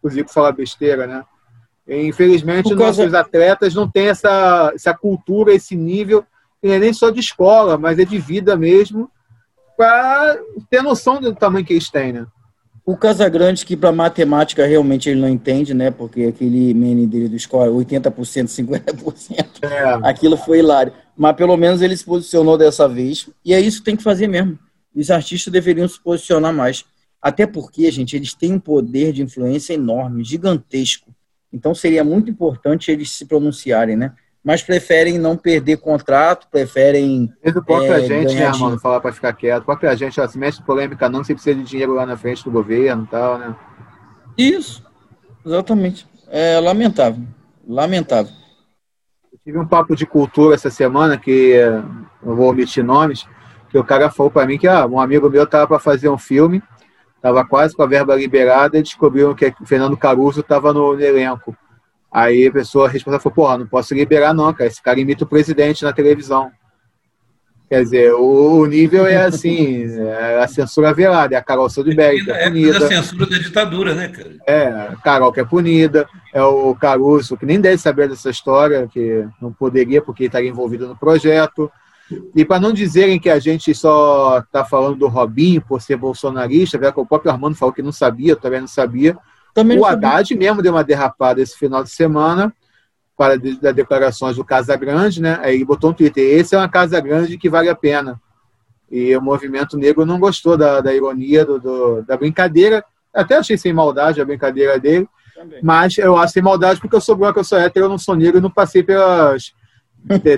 [0.02, 1.24] o Zico fala besteira, né?
[1.86, 3.02] E, infelizmente, causa...
[3.02, 6.24] nossos atletas não têm essa, essa cultura, esse nível,
[6.62, 9.10] não é nem só de escola, mas é de vida mesmo,
[9.76, 12.26] para ter noção do tamanho que eles têm, né?
[12.84, 15.90] O Casagrande, que para matemática realmente ele não entende, né?
[15.90, 18.12] Porque aquele mene dele do escola, 80%,
[18.46, 20.08] 50%, é.
[20.08, 20.92] aquilo foi hilário.
[21.14, 23.28] Mas pelo menos ele se posicionou dessa vez.
[23.44, 24.58] E é isso que tem que fazer mesmo.
[24.96, 26.82] Os artistas deveriam se posicionar mais.
[27.20, 31.12] Até porque, gente, eles têm um poder de influência enorme, gigantesco.
[31.52, 34.12] Então seria muito importante eles se pronunciarem, né?
[34.44, 37.32] Mas preferem não perder contrato, preferem.
[37.44, 39.64] Mesmo próprio é, gente, né, mano, falar para ficar quieto.
[39.64, 42.50] Própria gente, ó, se mexe polêmica, não, você precisa de dinheiro lá na frente do
[42.50, 43.54] governo e tal, né?
[44.36, 44.84] Isso,
[45.44, 46.06] exatamente.
[46.28, 47.24] É lamentável.
[47.66, 48.32] Lamentável.
[49.32, 51.56] Eu tive um papo de cultura essa semana, que
[52.22, 53.26] não vou omitir nomes,
[53.68, 56.16] que o cara falou para mim que ah, um amigo meu estava para fazer um
[56.16, 56.62] filme
[57.18, 61.02] estava quase com a verba liberada e descobriram que o Fernando Caruso estava no, no,
[61.02, 61.56] elenco.
[62.10, 65.28] Aí a pessoa responsável falou, porra, não posso liberar não, cara, esse cara imita o
[65.28, 66.50] presidente na televisão.
[67.68, 72.24] Quer dizer, o, o nível é assim, é a censura velada, é a Carol Soderbergh,
[72.24, 72.78] que é, é punida.
[72.78, 74.36] É a censura da ditadura, né, cara?
[74.46, 78.88] É, a Carol que é punida, é o Caruso, que nem deve saber dessa história,
[78.90, 81.70] que não poderia porque estaria envolvido no projeto.
[82.34, 86.78] E para não dizerem que a gente só está falando do Robinho por ser bolsonarista,
[86.78, 89.16] que o próprio Armando falou que não sabia, eu também não sabia.
[89.54, 90.48] Também o Haddad sabia.
[90.48, 92.52] mesmo deu uma derrapada esse final de semana
[93.16, 95.38] para das declarações do Casa Grande, né?
[95.42, 98.20] Aí botou no Twitter, esse é uma Casa Grande que vale a pena.
[98.90, 103.58] E o movimento negro não gostou da, da ironia, do, do, da brincadeira, Até achei
[103.58, 105.06] sem maldade a brincadeira dele.
[105.34, 105.60] Também.
[105.62, 108.16] Mas eu acho sem maldade porque eu sou branco, eu sou hétero, eu não sou
[108.16, 109.52] negro e não passei pelas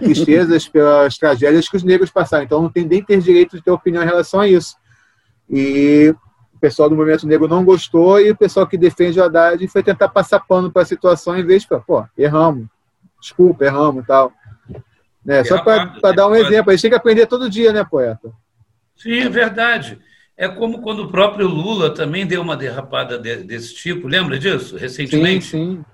[0.00, 2.44] tristezas, pelas tragédias que os negros passaram.
[2.44, 4.76] Então não tem nem ter direito de ter opinião em relação a isso.
[5.48, 6.14] E
[6.54, 9.82] o pessoal do movimento negro não gostou e o pessoal que defende o Haddad foi
[9.82, 12.66] tentar passar pano para a situação em vez de, pô, erramos,
[13.20, 14.32] desculpa, erramos e tal.
[15.24, 15.44] Né?
[15.44, 18.32] Só para dar um exemplo, a gente tem que aprender todo dia, né, poeta?
[18.96, 19.98] Sim, é verdade.
[20.36, 24.76] É como quando o próprio Lula também deu uma derrapada de, desse tipo, lembra disso,
[24.76, 25.44] recentemente?
[25.44, 25.84] Sim, sim.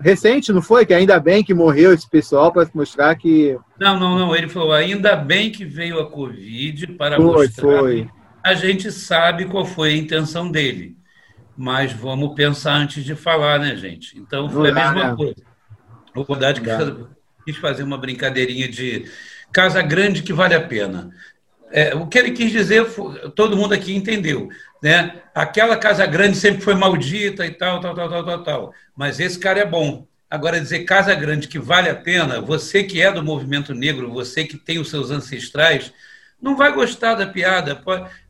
[0.00, 0.86] Recente, não foi?
[0.86, 3.58] Que ainda bem que morreu esse pessoal para mostrar que.
[3.78, 4.34] Não, não, não.
[4.34, 7.78] Ele falou: ainda bem que veio a Covid para foi, mostrar.
[7.78, 8.08] Foi.
[8.42, 10.96] A gente sabe qual foi a intenção dele.
[11.56, 14.18] Mas vamos pensar antes de falar, né, gente?
[14.18, 15.16] Então foi não a mesma né?
[15.16, 15.34] coisa.
[16.14, 19.04] O que quis fazer uma brincadeirinha de
[19.52, 21.10] casa grande que vale a pena.
[21.72, 22.86] É, o que ele quis dizer,
[23.34, 24.48] todo mundo aqui entendeu.
[24.82, 25.20] Né?
[25.34, 28.74] Aquela casa grande sempre foi maldita e tal, tal, tal, tal, tal, tal.
[28.96, 30.06] Mas esse cara é bom.
[30.28, 34.44] Agora, dizer casa grande que vale a pena, você que é do movimento negro, você
[34.44, 35.92] que tem os seus ancestrais,
[36.40, 37.82] não vai gostar da piada,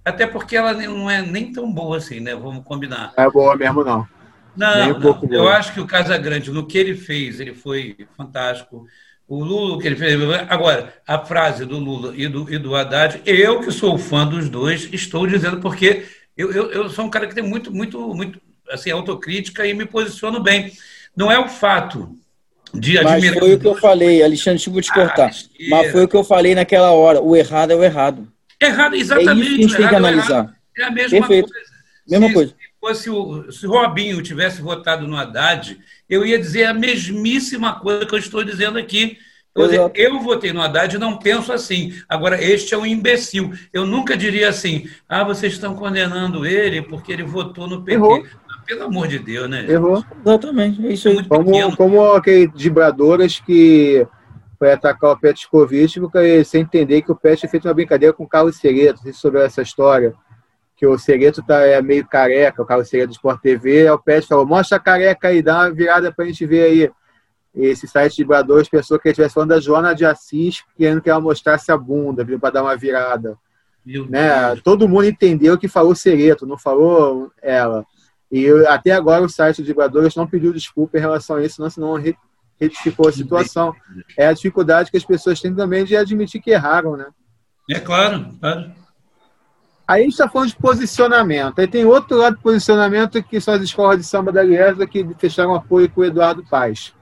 [0.04, 2.34] até porque ela não é nem tão boa assim, né?
[2.34, 3.12] Vamos combinar.
[3.16, 4.08] É boa mesmo, não.
[4.56, 5.28] Não, um não.
[5.30, 8.86] eu acho que o Casa Grande, no que ele fez, ele foi fantástico.
[9.30, 10.20] O Lula, que ele fez.
[10.48, 14.48] Agora, a frase do Lula e do, e do Haddad, eu que sou fã dos
[14.48, 16.04] dois, estou dizendo porque
[16.36, 19.86] eu, eu, eu sou um cara que tem muito, muito, muito assim, autocrítica e me
[19.86, 20.72] posiciono bem.
[21.16, 22.18] Não é o fato
[22.74, 23.20] de admirar.
[23.20, 25.30] Mas foi o que eu falei, Alexandre, deixa eu te cortar.
[25.30, 27.22] Ah, mas foi o que eu falei naquela hora.
[27.22, 28.26] O errado é o errado.
[28.60, 29.30] Errado, exatamente.
[29.30, 30.56] É isso que a gente tem que analisar.
[30.76, 31.52] É, é a mesma Perfeito.
[31.52, 31.70] coisa.
[32.08, 32.54] Mesma se, coisa.
[32.80, 38.06] Se, fosse o, se Robinho tivesse votado no Haddad, eu ia dizer a mesmíssima coisa
[38.06, 39.18] que eu estou dizendo aqui.
[39.54, 41.92] Dizer, eu votei no Haddad e não penso assim.
[42.08, 43.52] Agora, este é um imbecil.
[43.72, 47.92] Eu nunca diria assim, ah, vocês estão condenando ele porque ele votou no PT.
[47.92, 48.24] Errou.
[48.64, 49.66] Pelo amor de Deus, né?
[49.68, 50.02] Errou.
[50.24, 50.86] Exatamente.
[50.86, 51.24] É isso aí.
[51.24, 54.06] Como, como aqueles vibradoras que
[54.58, 56.00] foi atacar o Petkovic
[56.46, 59.02] sem entender que o Pet tinha feito uma brincadeira com o Carlos Sereto.
[59.04, 60.14] Não sobre essa história.
[60.80, 63.82] Que o Sereto tá, é meio careca, o Carlos Sereto do Sport TV.
[63.82, 66.90] Aí o Pet falou: mostra a careca aí, dá uma virada pra gente ver aí.
[67.54, 71.10] Esse site de vibradores pensou que ele estivesse falando da Joana de Assis, querendo que
[71.10, 73.36] ela mostrasse a bunda, viu, para dar uma virada.
[73.84, 74.56] Né?
[74.64, 77.84] Todo mundo entendeu que falou Sereto, não falou ela.
[78.32, 81.68] E até agora o site de vibradores não pediu desculpa em relação a isso, não,
[81.68, 82.02] senão
[82.58, 83.74] retificou a situação.
[84.16, 87.06] É a dificuldade que as pessoas têm também de admitir que erraram, né?
[87.68, 88.79] É claro, claro.
[89.90, 91.58] Aí a gente está falando de posicionamento.
[91.58, 95.04] Aí tem outro lado de posicionamento que são as escolas de samba da Liesa que
[95.18, 96.94] fecharam apoio com o Eduardo Paz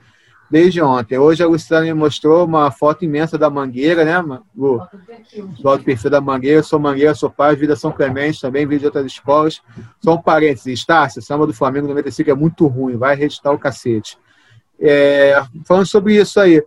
[0.50, 1.18] desde ontem.
[1.18, 4.80] Hoje a Luciana me mostrou uma foto imensa da Mangueira, né, Lu?
[5.60, 6.60] Do alto perfil da Mangueira.
[6.60, 9.60] Eu sou Mangueira, sou pai, vida São Clemente, também vídeo de outras escolas.
[10.02, 11.06] Só um parênteses, tá?
[11.10, 14.16] Se samba do Flamengo 95 é muito ruim, vai reeditar o cacete.
[14.80, 16.64] É, falando sobre isso aí.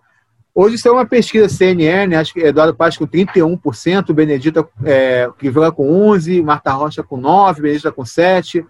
[0.53, 5.71] Hoje isso é uma pesquisa CNN, acho que Eduardo Paz com 31%, Benedita é, Crivella
[5.71, 8.65] com 11%, Marta Rocha com 9%, Benedita com 7%.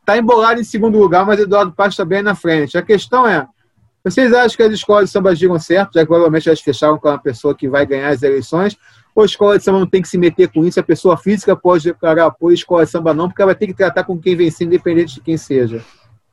[0.00, 2.76] Está embolado em segundo lugar, mas Eduardo Paz está bem na frente.
[2.76, 3.46] A questão é,
[4.02, 7.08] vocês acham que as escolas de samba digam certo, já que provavelmente elas fecharam com
[7.08, 8.76] uma pessoa que vai ganhar as eleições?
[9.14, 10.80] Ou a escola de samba não tem que se meter com isso?
[10.80, 13.66] A pessoa física pode declarar apoio, a escola de samba não, porque ela vai ter
[13.68, 15.84] que tratar com quem vencer, independente de quem seja.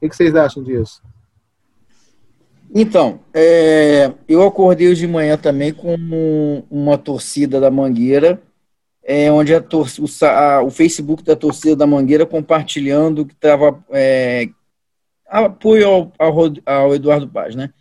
[0.01, 1.01] O que vocês acham disso?
[2.73, 8.41] Então, é, eu acordei hoje de manhã também com uma torcida da Mangueira,
[9.03, 13.81] é, onde a tor o, a, o, Facebook da torcida da Mangueira compartilhando que estava
[13.91, 14.49] é,
[15.25, 16.13] apoio ao,
[16.65, 17.71] ao, Eduardo Paz, né?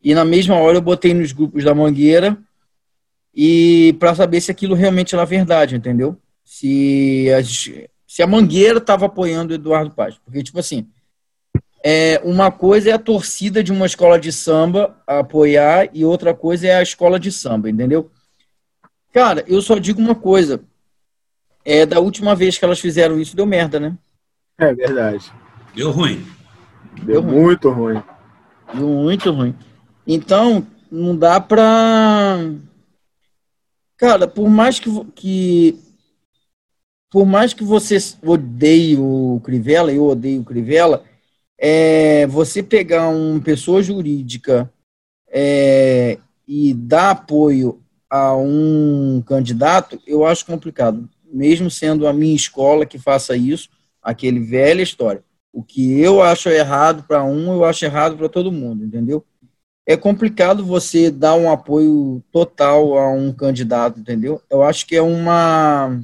[0.00, 2.38] E na mesma hora eu botei nos grupos da Mangueira
[3.34, 6.16] e para saber se aquilo realmente era verdade, entendeu?
[6.44, 10.86] Se a, se a Mangueira estava apoiando o Eduardo Paz, porque tipo assim,
[11.88, 16.66] é, uma coisa é a torcida de uma escola de samba apoiar e outra coisa
[16.66, 18.10] é a escola de samba, entendeu?
[19.12, 20.60] Cara, eu só digo uma coisa.
[21.64, 23.96] É, da última vez que elas fizeram isso, deu merda, né?
[24.58, 25.32] É verdade.
[25.76, 26.26] Deu ruim.
[27.04, 28.02] Deu, muito ruim.
[28.74, 29.54] Deu muito ruim.
[30.04, 32.38] Então, não dá pra.
[33.96, 35.78] Cara, por mais que, que.
[37.12, 41.04] Por mais que você odeie o Crivella, eu odeio o Crivella,
[41.58, 44.72] é, você pegar uma pessoa jurídica
[45.28, 51.08] é, e dar apoio a um candidato, eu acho complicado.
[51.24, 53.68] Mesmo sendo a minha escola que faça isso,
[54.02, 55.24] aquele velha história.
[55.52, 59.24] O que eu acho errado para um, eu acho errado para todo mundo, entendeu?
[59.86, 64.42] É complicado você dar um apoio total a um candidato, entendeu?
[64.50, 66.00] Eu acho que é uma.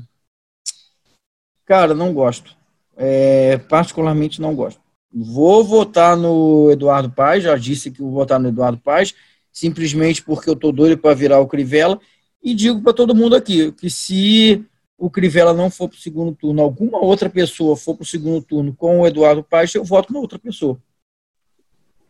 [1.65, 2.57] Cara, não gosto.
[2.97, 4.82] É, particularmente não gosto.
[5.13, 9.15] Vou votar no Eduardo Paz, já disse que vou votar no Eduardo Paz,
[9.53, 12.01] simplesmente porque eu tô doido para virar o Crivella.
[12.43, 14.65] E digo para todo mundo aqui que se
[14.97, 18.43] o Crivella não for para o segundo turno, alguma outra pessoa for para o segundo
[18.43, 20.81] turno com o Eduardo Paes, eu voto na outra pessoa.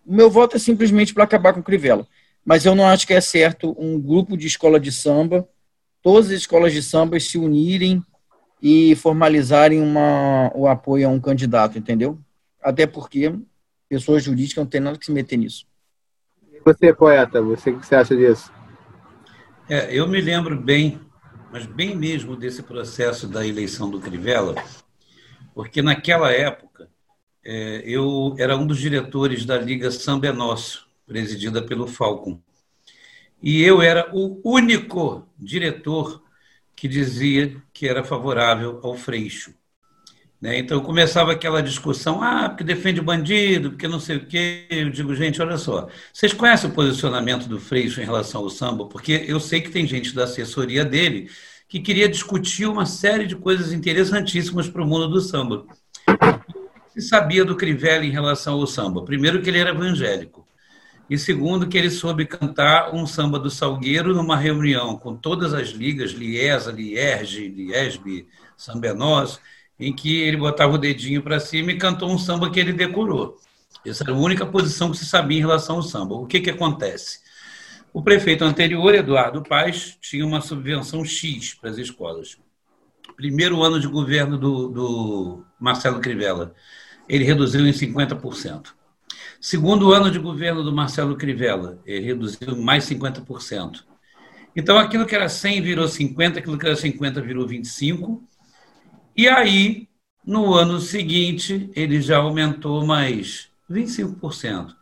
[0.07, 2.07] O meu voto é simplesmente para acabar com o Crivella.
[2.45, 5.49] Mas eu não acho que é certo um grupo de escola de samba,
[6.03, 8.03] todas as escolas de samba se unirem
[8.61, 12.19] e formalizarem uma, o apoio a um candidato, entendeu?
[12.63, 13.35] Até porque
[13.89, 15.67] pessoas jurídicas não têm nada que se meter nisso.
[16.65, 18.53] Você, poeta, você, o que você acha disso?
[19.69, 21.01] É, eu me lembro bem
[21.53, 24.55] mas bem mesmo desse processo da eleição do Crivella,
[25.55, 26.89] porque naquela época
[27.45, 32.41] é, eu era um dos diretores da Liga Samba é Nosso, presidida pelo Falcon.
[33.43, 36.23] E eu era o único diretor
[36.75, 39.53] que dizia que era favorável ao Freixo.
[40.43, 40.59] Né?
[40.59, 44.67] Então começava aquela discussão, ah, porque defende bandido, porque não sei o quê.
[44.69, 48.87] Eu digo, gente, olha só, vocês conhecem o posicionamento do Freixo em relação ao samba?
[48.87, 51.31] Porque eu sei que tem gente da assessoria dele
[51.69, 55.65] que queria discutir uma série de coisas interessantíssimas para o mundo do samba.
[56.89, 59.05] Se sabia do Crivella em relação ao samba?
[59.05, 60.47] Primeiro, que ele era evangélico.
[61.09, 65.69] E segundo, que ele soube cantar um samba do Salgueiro numa reunião com todas as
[65.69, 68.27] ligas, Liesa, Lierge, Liesb,
[68.57, 68.95] Samba é
[69.87, 73.37] em que ele botava o dedinho para cima e cantou um samba que ele decorou.
[73.85, 76.15] Essa era a única posição que se sabia em relação ao samba.
[76.15, 77.21] O que, que acontece?
[77.93, 82.39] O prefeito anterior, Eduardo Paes, tinha uma subvenção X para as escolas.
[83.17, 86.55] Primeiro ano de governo do, do Marcelo Crivella,
[87.09, 88.69] ele reduziu em 50%.
[89.41, 93.85] Segundo ano de governo do Marcelo Crivella, ele reduziu mais 50%.
[94.55, 98.23] Então, aquilo que era 100 virou 50, aquilo que era 50 virou 25,
[99.17, 99.89] e aí,
[100.25, 104.75] no ano seguinte, ele já aumentou mais 25%.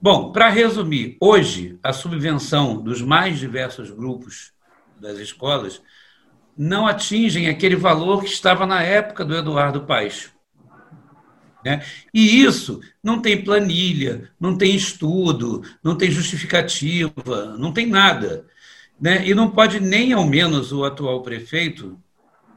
[0.00, 4.52] Bom, para resumir, hoje a subvenção dos mais diversos grupos
[5.00, 5.82] das escolas
[6.56, 10.30] não atingem aquele valor que estava na época do Eduardo Paes.
[11.64, 11.84] Né?
[12.12, 18.46] E isso não tem planilha, não tem estudo, não tem justificativa, não tem nada.
[19.00, 19.26] Né?
[19.26, 22.00] E não pode nem ao menos o atual prefeito,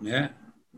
[0.01, 0.31] né,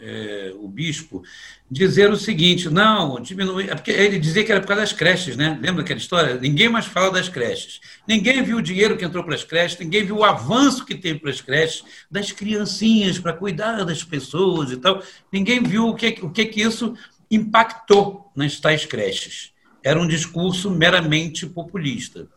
[0.05, 1.23] é, o bispo,
[1.71, 3.69] dizer o seguinte: não, diminui.
[3.69, 5.57] É porque ele dizia que era por causa das creches, né?
[5.61, 6.35] Lembra aquela história?
[6.35, 7.79] Ninguém mais fala das creches.
[8.07, 11.19] Ninguém viu o dinheiro que entrou para as creches, ninguém viu o avanço que teve
[11.19, 15.01] para as creches, das criancinhas, para cuidar das pessoas e tal.
[15.31, 16.95] Ninguém viu o que, o que, que isso
[17.31, 19.53] impactou nas tais creches.
[19.81, 22.27] Era um discurso meramente populista.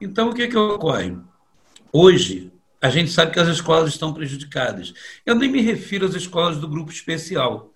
[0.00, 1.16] Então, o que, que ocorre?
[1.92, 4.94] Hoje, a gente sabe que as escolas estão prejudicadas.
[5.24, 7.74] Eu nem me refiro às escolas do grupo especial,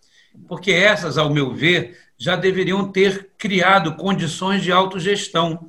[0.48, 5.68] porque essas, ao meu ver, já deveriam ter criado condições de autogestão,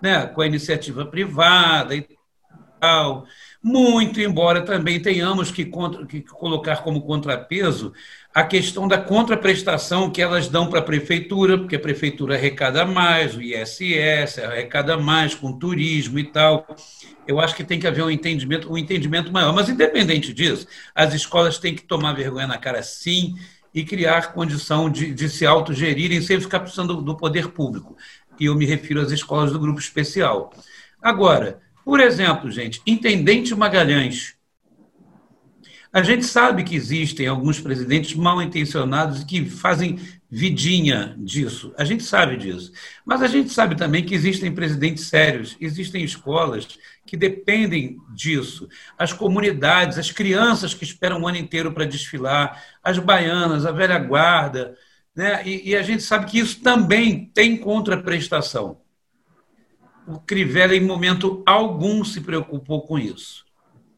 [0.00, 2.06] né, com a iniciativa privada e
[2.80, 3.26] tal.
[3.62, 7.92] Muito embora também tenhamos que, contra, que colocar como contrapeso
[8.34, 13.36] a questão da contraprestação que elas dão para a prefeitura, porque a prefeitura arrecada mais,
[13.36, 16.66] o ISS arrecada mais com turismo e tal.
[17.26, 19.52] Eu acho que tem que haver um entendimento, um entendimento maior.
[19.52, 23.34] Mas, independente disso, as escolas têm que tomar vergonha na cara, sim,
[23.74, 27.96] e criar condição de, de se autogerirem sem ficar precisando do poder público.
[28.38, 30.50] E eu me refiro às escolas do grupo especial.
[31.02, 34.36] Agora, por exemplo, gente, Intendente Magalhães
[35.92, 39.98] a gente sabe que existem alguns presidentes mal intencionados que fazem
[40.30, 41.74] vidinha disso.
[41.76, 42.70] A gente sabe disso.
[43.04, 48.68] Mas a gente sabe também que existem presidentes sérios, existem escolas que dependem disso.
[48.96, 53.98] As comunidades, as crianças que esperam o ano inteiro para desfilar, as baianas, a velha
[53.98, 54.76] guarda.
[55.12, 55.42] Né?
[55.44, 58.80] E, e a gente sabe que isso também tem contraprestação.
[60.10, 63.44] O Crivella, em momento algum, se preocupou com isso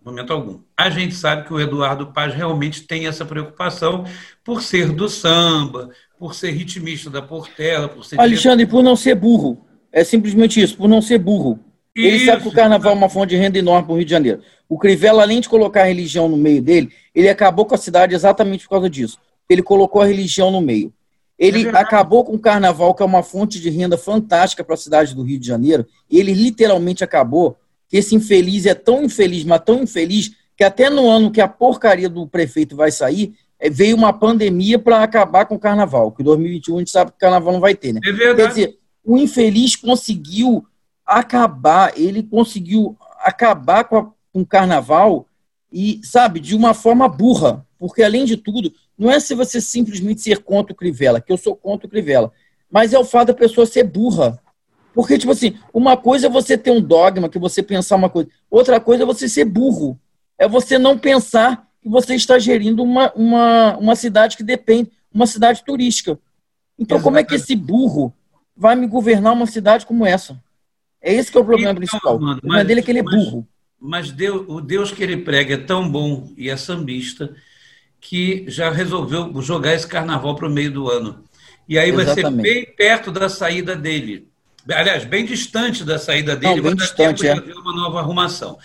[0.04, 0.58] momento algum.
[0.76, 4.04] A gente sabe que o Eduardo Paz realmente tem essa preocupação
[4.44, 8.20] por ser do samba, por ser ritmista da Portela, por ser.
[8.20, 9.64] Alexandre, por não ser burro.
[9.92, 11.58] É simplesmente isso, por não ser burro.
[11.94, 12.26] Ele isso.
[12.26, 14.40] sabe que o carnaval é uma fonte de renda enorme para o Rio de Janeiro.
[14.68, 18.14] O Crivella, além de colocar a religião no meio dele, ele acabou com a cidade
[18.14, 19.18] exatamente por causa disso.
[19.48, 20.92] Ele colocou a religião no meio.
[21.44, 24.78] Ele é acabou com o carnaval, que é uma fonte de renda fantástica para a
[24.78, 25.86] cidade do Rio de Janeiro.
[26.10, 27.56] Ele literalmente acabou
[27.92, 32.08] esse infeliz é tão infeliz, mas tão infeliz, que até no ano que a porcaria
[32.08, 36.10] do prefeito vai sair, é, veio uma pandemia para acabar com o carnaval.
[36.10, 38.00] Que 2021 a gente sabe que o carnaval não vai ter, né?
[38.02, 38.36] É verdade.
[38.36, 40.64] Quer dizer, o infeliz conseguiu
[41.04, 45.28] acabar, ele conseguiu acabar com, a, com o carnaval
[45.70, 47.66] e, sabe, de uma forma burra.
[47.78, 48.72] Porque, além de tudo,
[49.02, 52.30] não é se você simplesmente ser contra o Crivella, que eu sou contra o Crivella,
[52.70, 54.40] mas é o fato da pessoa ser burra.
[54.94, 58.30] Porque, tipo assim, uma coisa é você ter um dogma, que você pensar uma coisa,
[58.48, 59.98] outra coisa é você ser burro.
[60.38, 65.26] É você não pensar que você está gerindo uma, uma, uma cidade que depende, uma
[65.26, 66.12] cidade turística.
[66.78, 67.02] Então, Exatamente.
[67.02, 68.14] como é que esse burro
[68.56, 70.40] vai me governar uma cidade como essa?
[71.00, 72.20] É esse que é o problema então, principal.
[72.20, 73.48] Mano, o problema dele é que ele é burro.
[73.80, 77.34] Mas, mas Deus, o Deus que ele prega é tão bom e é sambista
[78.02, 81.24] que já resolveu jogar esse carnaval para o meio do ano.
[81.68, 82.22] E aí Exatamente.
[82.22, 84.28] vai ser bem perto da saída dele.
[84.68, 87.34] Aliás, bem distante da saída dele, Não, bem distante, é.
[87.34, 88.58] uma nova arrumação.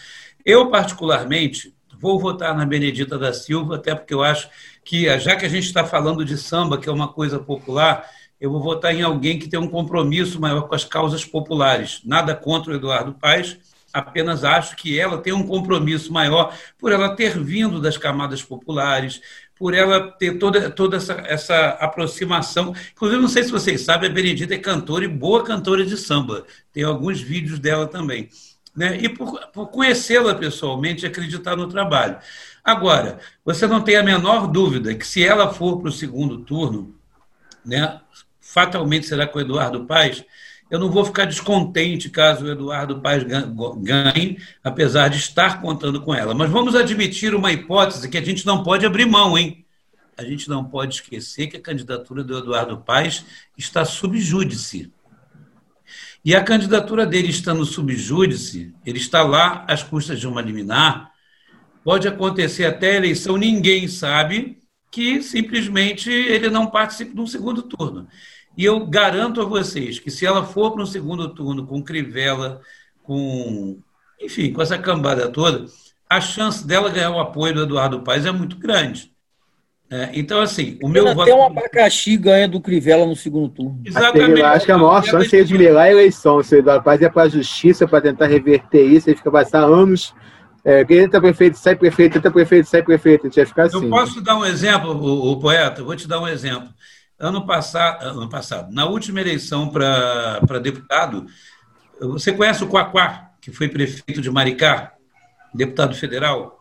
[0.44, 4.50] Eu, particularmente, vou votar na Benedita da Silva, até porque eu acho
[4.84, 8.10] que, já que a gente está falando de samba, que é uma coisa popular,
[8.42, 12.02] eu vou votar em alguém que tem um compromisso maior com as causas populares.
[12.04, 13.58] Nada contra o Eduardo Paes,
[13.98, 19.22] apenas acho que ela tem um compromisso maior por ela ter vindo das camadas populares,
[19.56, 22.76] por ela ter toda, toda essa, essa aproximação.
[22.94, 26.46] Inclusive, não sei se vocês sabem, a Benedita é cantora e boa cantora de samba.
[26.72, 28.30] Tem alguns vídeos dela também.
[28.76, 29.00] Né?
[29.02, 32.18] E por, por conhecê-la pessoalmente e acreditar no trabalho.
[32.64, 36.94] Agora, você não tem a menor dúvida que se ela for para o segundo turno,
[37.66, 38.00] né,
[38.40, 40.24] fatalmente será com o Eduardo Paes,
[40.70, 46.14] eu não vou ficar descontente caso o Eduardo Paes ganhe, apesar de estar contando com
[46.14, 46.34] ela.
[46.34, 49.66] Mas vamos admitir uma hipótese que a gente não pode abrir mão, hein?
[50.18, 53.24] A gente não pode esquecer que a candidatura do Eduardo Paes
[53.58, 54.92] está sob júdice.
[56.26, 61.12] E a candidatura dele estando sob júdice, ele está lá às custas de uma liminar,
[61.84, 64.58] pode acontecer até a eleição, ninguém sabe
[64.92, 68.08] que simplesmente ele não participe de um segundo turno.
[68.58, 72.60] E eu garanto a vocês que se ela for para um segundo turno com Crivella,
[73.04, 73.80] com,
[74.20, 75.66] enfim, com essa cambada toda,
[76.10, 79.12] a chance dela ganhar o apoio do Eduardo Paes é muito grande.
[79.90, 81.32] É, então, assim, o meu Até voto.
[81.32, 83.80] Até um abacaxi ganha do Crivella no segundo turno.
[83.86, 84.40] Exatamente.
[84.40, 86.44] Eu acho que a maior chance é de mirar a eleição.
[86.44, 89.64] Se o Eduardo Paes é para a justiça, para tentar reverter isso, ele fica passar
[89.64, 90.14] anos.
[90.66, 93.22] É, quem entra prefeito, sai prefeito, entra prefeito, sai prefeito.
[93.22, 93.84] A gente vai ficar assim.
[93.84, 95.80] Eu posso dar um exemplo, o, o poeta?
[95.80, 96.68] Eu vou te dar um exemplo.
[97.20, 101.26] Ano passado, ano passado na última eleição para deputado,
[102.00, 104.94] você conhece o Quaquá, que foi prefeito de Maricá,
[105.54, 106.60] deputado federal?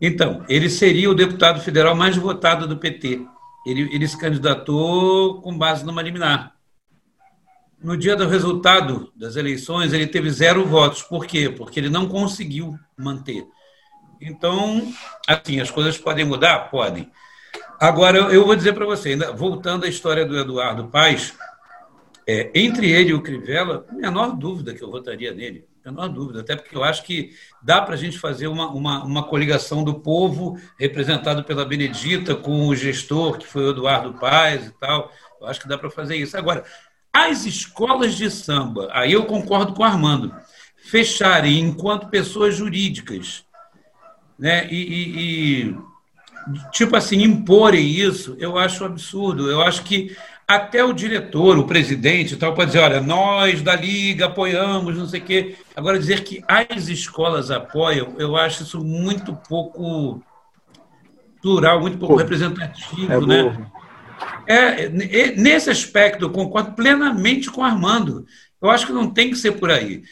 [0.00, 3.26] Então, ele seria o deputado federal mais votado do PT.
[3.66, 6.56] Ele, ele se candidatou com base numa liminar.
[7.82, 11.02] No dia do resultado das eleições, ele teve zero votos.
[11.02, 11.48] Por quê?
[11.48, 13.44] Porque ele não conseguiu manter.
[14.20, 14.92] Então,
[15.26, 16.70] assim, as coisas podem mudar?
[16.70, 17.10] Podem.
[17.82, 21.34] Agora, eu vou dizer para você, ainda, voltando à história do Eduardo Paes,
[22.24, 26.54] é, entre ele e o Crivella, menor dúvida que eu votaria nele, menor dúvida, até
[26.54, 30.56] porque eu acho que dá para a gente fazer uma, uma, uma, coligação do povo,
[30.78, 35.10] representado pela Benedita, com o gestor, que foi o Eduardo Paes e tal.
[35.40, 36.36] Eu acho que dá para fazer isso.
[36.36, 36.64] Agora,
[37.12, 40.32] as escolas de samba, aí eu concordo com o Armando,
[40.76, 43.44] fecharem enquanto pessoas jurídicas,
[44.38, 44.68] né?
[44.70, 45.91] e, e, e
[46.70, 49.50] tipo assim, imporem isso, eu acho absurdo.
[49.50, 50.16] Eu acho que
[50.46, 55.20] até o diretor, o presidente tal, pode dizer, olha, nós da Liga apoiamos, não sei
[55.20, 55.56] o quê.
[55.74, 60.22] Agora, dizer que as escolas apoiam, eu acho isso muito pouco
[61.40, 63.66] plural, muito pouco Pô, representativo, é né?
[64.46, 64.88] É,
[65.36, 68.24] nesse aspecto, eu concordo plenamente com o Armando.
[68.60, 70.02] Eu acho que não tem que ser por aí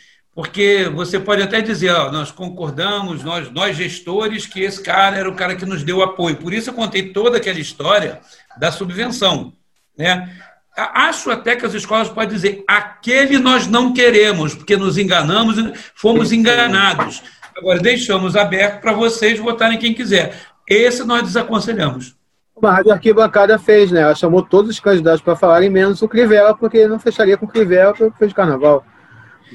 [0.40, 5.28] porque você pode até dizer, ó, nós concordamos, nós, nós gestores, que esse cara era
[5.28, 6.34] o cara que nos deu apoio.
[6.36, 8.22] Por isso eu contei toda aquela história
[8.56, 9.52] da subvenção.
[9.98, 10.34] Né?
[10.74, 15.74] Acho até que as escolas podem dizer, aquele nós não queremos, porque nos enganamos e
[15.94, 17.22] fomos enganados.
[17.54, 20.40] Agora, deixamos aberto para vocês votarem quem quiser.
[20.66, 22.16] Esse nós desaconselhamos.
[22.58, 24.00] Mas a arquibancada fez, né?
[24.00, 27.48] Ela chamou todos os candidatos para falarem, menos o Crivella, porque não fecharia com o
[27.48, 28.82] Crivella para o carnaval.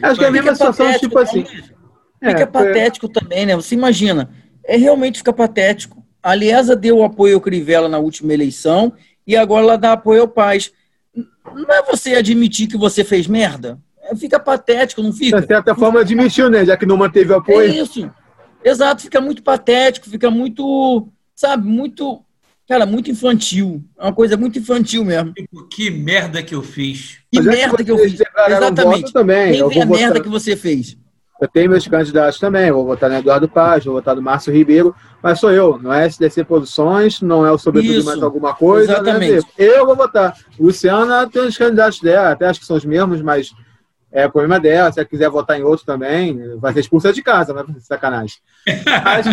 [0.02, 1.43] Acho que é a mesma situação, tipo assim.
[1.43, 3.56] Fica é, patético também, né?
[3.56, 4.30] Você imagina,
[4.64, 6.04] é realmente fica patético.
[6.22, 8.93] A Aliesa deu apoio ao Crivella na última eleição
[9.28, 10.72] e agora ela dá apoio ao Paz.
[11.16, 13.80] Não é você admitir que você fez merda?
[14.02, 15.39] É, fica patético, não fica?
[15.39, 16.66] De certa forma admitiu, né?
[16.66, 17.62] Já que não manteve apoio.
[17.62, 18.10] É isso.
[18.64, 22.25] Exato, fica muito patético, fica muito, sabe, muito
[22.68, 23.84] Cara, muito infantil.
[23.97, 25.34] É uma coisa muito infantil mesmo.
[25.34, 27.20] Tipo, que merda que eu fiz.
[27.32, 28.20] Que Mas merda é que, que, eu fiz.
[28.47, 29.13] Exatamente.
[29.13, 29.51] Também.
[29.51, 30.01] Quem vê a votar...
[30.01, 30.97] merda que você fez?
[31.39, 32.72] Eu tenho meus candidatos também.
[32.72, 34.95] Vou votar no Eduardo Paz, vou votar no Márcio Ribeiro.
[35.22, 35.78] Mas sou eu.
[35.78, 38.93] Não é SDC Produções, não é o Sobretudo Isso, mais alguma coisa.
[38.93, 39.45] Exatamente.
[39.57, 40.36] É eu vou votar.
[40.59, 43.51] Luciana tem os candidatos dela, até acho que são os mesmos, mas
[44.16, 44.89] É o problema dela.
[44.93, 48.38] Se ela quiser votar em outro também, vai ser expulsa de casa, ser sacanagem.
[49.03, 49.26] Mas,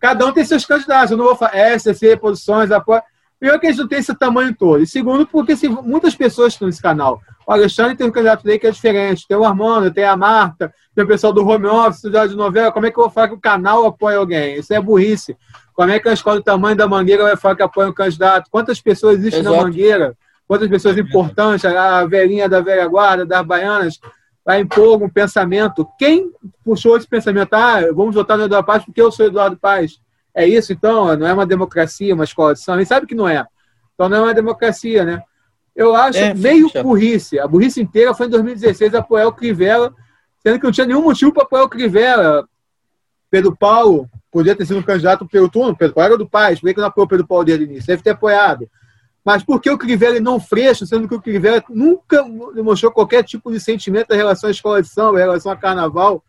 [0.00, 1.10] cada um tem seus candidatos.
[1.10, 3.02] Eu não vou falar SC, posições, apoio.
[3.38, 4.82] Primeiro que eles não têm esse tamanho todo.
[4.82, 7.20] E segundo, porque assim, muitas pessoas estão nesse canal.
[7.46, 9.28] O Alexandre tem um candidato dele que é diferente.
[9.28, 12.72] Tem o Armando, tem a Marta, tem o pessoal do home office, de novela.
[12.72, 14.58] Como é que eu vou falar que o canal apoia alguém?
[14.58, 15.36] Isso é burrice.
[15.74, 18.48] Como é que a escola do tamanho da Mangueira vai falar que apoia um candidato?
[18.50, 19.56] Quantas pessoas existem Exato.
[19.56, 20.16] na Mangueira?
[20.46, 21.64] Quantas pessoas importantes?
[21.64, 23.98] A velhinha da velha guarda, das baianas,
[24.44, 25.88] vai impor um pensamento.
[25.98, 26.30] Quem
[26.62, 27.54] puxou esse pensamento?
[27.54, 29.98] Ah, vamos votar no Eduardo Paz porque eu sou Eduardo Paz.
[30.34, 31.16] É isso, então?
[31.16, 32.82] Não é uma democracia, uma escola de samba?
[32.82, 33.46] E sabe que não é.
[33.94, 35.22] Então não é uma democracia, né?
[35.74, 36.82] Eu acho é, meio ficha.
[36.82, 37.38] burrice.
[37.38, 39.92] A burrice inteira foi em 2016 apoiar o Crivella,
[40.40, 42.46] sendo que não tinha nenhum motivo para apoiar o Crivella.
[43.30, 46.72] Pedro Paulo podia ter sido um candidato pelo turno, Pedro Paulo era do Paz, por
[46.72, 47.86] que não apoiou o Pedro Paulo desde o início?
[47.86, 48.68] Deve ter apoiado.
[49.24, 52.22] Mas por que o Crivella não Freixo, sendo que o Crivella nunca
[52.54, 56.22] demonstrou qualquer tipo de sentimento em relação à escola de samba, em relação a carnaval?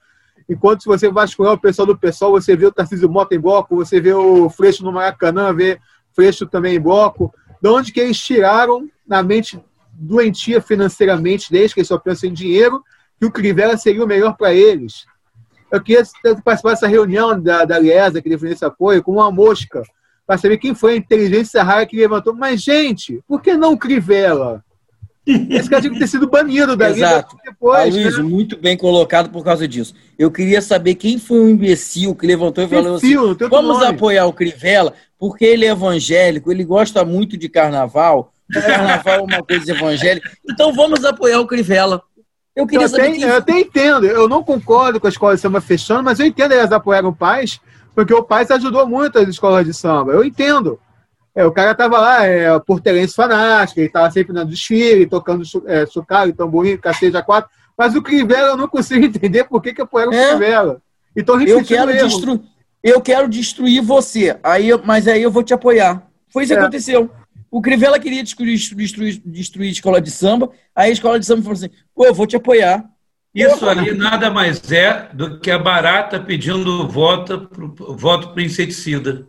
[0.47, 3.75] Enquanto se você vasculhar o pessoal do pessoal, você vê o Tarcísio Mota em bloco,
[3.75, 5.79] você vê o Freixo no Maracanã, vê
[6.13, 7.33] Freixo também em bloco.
[7.61, 9.59] De onde que eles tiraram na mente
[9.91, 12.83] doentia financeiramente, desde que eles só pensam em dinheiro,
[13.19, 15.05] que o Crivella seria o melhor para eles.
[15.71, 16.03] Eu queria
[16.43, 19.81] participar dessa reunião da, da Liesa, que definiu esse apoio, com uma mosca,
[20.25, 22.33] para saber quem foi a inteligência rara que levantou.
[22.33, 24.63] Mas, gente, por que não o Crivella?
[25.25, 27.35] Esse cara tinha que ter sido banido da Exato.
[27.43, 27.95] depois.
[27.95, 28.29] Aloysio, né?
[28.29, 29.95] muito bem colocado por causa disso.
[30.19, 33.15] Eu queria saber quem foi o imbecil que levantou e falou assim:
[33.49, 33.85] vamos nome.
[33.85, 39.21] apoiar o Crivella, porque ele é evangélico, ele gosta muito de carnaval, o carnaval é
[39.21, 40.29] uma coisa evangélica.
[40.47, 42.03] Então vamos apoiar o Crivella.
[42.55, 43.07] Eu queria eu saber.
[43.07, 43.21] Até, quem...
[43.23, 46.53] Eu até entendo, eu não concordo com a escola de samba fechando, mas eu entendo
[46.53, 47.59] eles apoiaram o Paz,
[47.95, 50.11] porque o Paz ajudou muito as escolas de samba.
[50.11, 50.79] Eu entendo.
[51.33, 55.85] É, o cara tava lá, é, portelense fanático, ele tava sempre no desfile, tocando é,
[55.85, 57.49] sucalho, tamborim, cacete a quatro.
[57.77, 60.27] Mas o Crivella eu não consigo entender por que, que apoiaram é.
[60.27, 60.81] o Crivella.
[61.15, 61.91] Então, eu quero,
[62.83, 64.81] eu quero destruir você, aí eu...
[64.83, 66.05] mas aí eu vou te apoiar.
[66.29, 66.61] Foi isso que é.
[66.61, 67.09] aconteceu.
[67.49, 71.41] O Crivella queria destruir, destruir, destruir a escola de samba, aí a escola de samba
[71.41, 72.83] falou assim: pô, eu vou te apoiar.
[73.35, 77.49] Isso ali nada mais é do que a barata pedindo voto
[78.33, 79.27] para inseticida.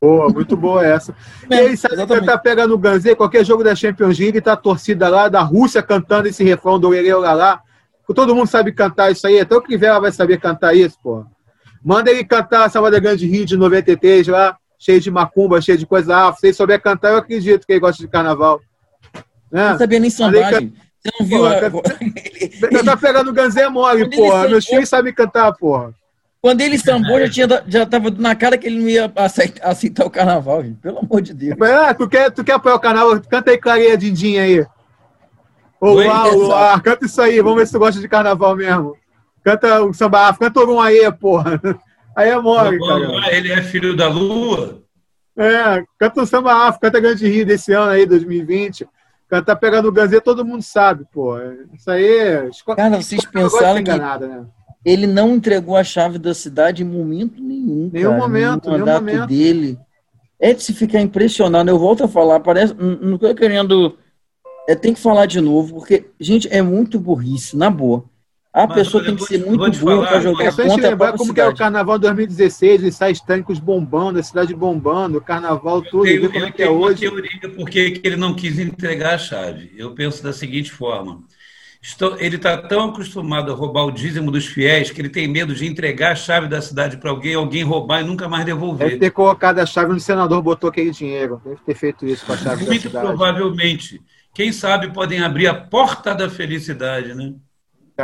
[0.00, 1.14] Boa, muito boa essa.
[1.50, 4.52] É, e aí, sabe que tá pegando o Ganzê, qualquer jogo da Champions League, tá
[4.52, 7.60] a torcida lá da Rússia cantando esse refrão do Orelha lá.
[8.14, 11.24] Todo mundo sabe cantar isso aí, até o Crivella vai saber cantar isso, pô.
[11.82, 15.86] Manda ele cantar a Salvador Grande Rio de 93 lá cheio de macumba, cheio de
[15.86, 16.40] coisa afro.
[16.40, 18.60] Se ele souber cantar, eu acredito que ele gosta de carnaval.
[19.50, 19.70] Né?
[19.70, 20.74] Não sabia nem sambagem.
[21.02, 21.38] Você não viu?
[21.38, 22.84] Porra, a...
[22.84, 24.48] tá pegando Ganzé mole, porra.
[24.48, 25.92] Meus filhos sabem cantar, porra.
[26.40, 30.04] Quando ele sambou, já, tinha, já tava na cara que ele não ia aceitar, aceitar
[30.04, 30.80] o carnaval, gente.
[30.80, 31.56] Pelo amor de Deus.
[31.60, 33.20] Ah, tu quer, tu quer apoiar o carnaval?
[33.28, 34.66] Canta aí Clareia Dindim aí.
[35.80, 37.40] Olá, olá, canta isso aí.
[37.40, 38.96] Vamos ver se tu gosta de carnaval mesmo.
[39.44, 41.60] Canta o samba afro, canta um aí, porra.
[42.14, 43.34] Aí é mole, cara.
[43.34, 44.82] Ele é filho da lua?
[45.34, 48.86] É, canta o samba afro, canta Grande Rio desse ano aí, 2020.
[49.32, 51.38] Canta pegando o Ganzê, todo mundo sabe, pô.
[51.72, 52.50] Isso aí é.
[52.76, 54.44] Cara, vocês pensaram que né?
[54.84, 57.88] ele não entregou a chave da cidade em momento nenhum.
[57.90, 59.28] Nenhum cara, momento, no mandato nenhum momento.
[59.30, 59.78] dele.
[60.38, 61.70] É de se ficar impressionado.
[61.70, 62.74] Eu volto a falar, parece.
[62.74, 63.96] Não estou querendo.
[64.68, 68.04] É, tem que falar de novo, porque, gente, é muito burrice, na boa.
[68.52, 71.40] A Mas pessoa tem que ser muito boa para jogar é contra lembrar como que
[71.40, 76.28] é o Carnaval 2016, os ensaios técnicos bombando, a cidade bombando, o Carnaval tudo, eu
[76.28, 77.02] tenho, como é que é hoje.
[77.04, 79.72] Eu tenho teoria porque ele não quis entregar a chave.
[79.74, 81.22] Eu penso da seguinte forma.
[81.80, 85.54] Estou, ele está tão acostumado a roubar o dízimo dos fiéis que ele tem medo
[85.54, 88.86] de entregar a chave da cidade para alguém, alguém roubar e nunca mais devolver.
[88.86, 91.40] Deve ter colocado a chave no senador, botou aquele dinheiro.
[91.42, 94.00] Deve ter feito isso com a chave Muito provavelmente.
[94.34, 97.32] Quem sabe podem abrir a porta da felicidade, né?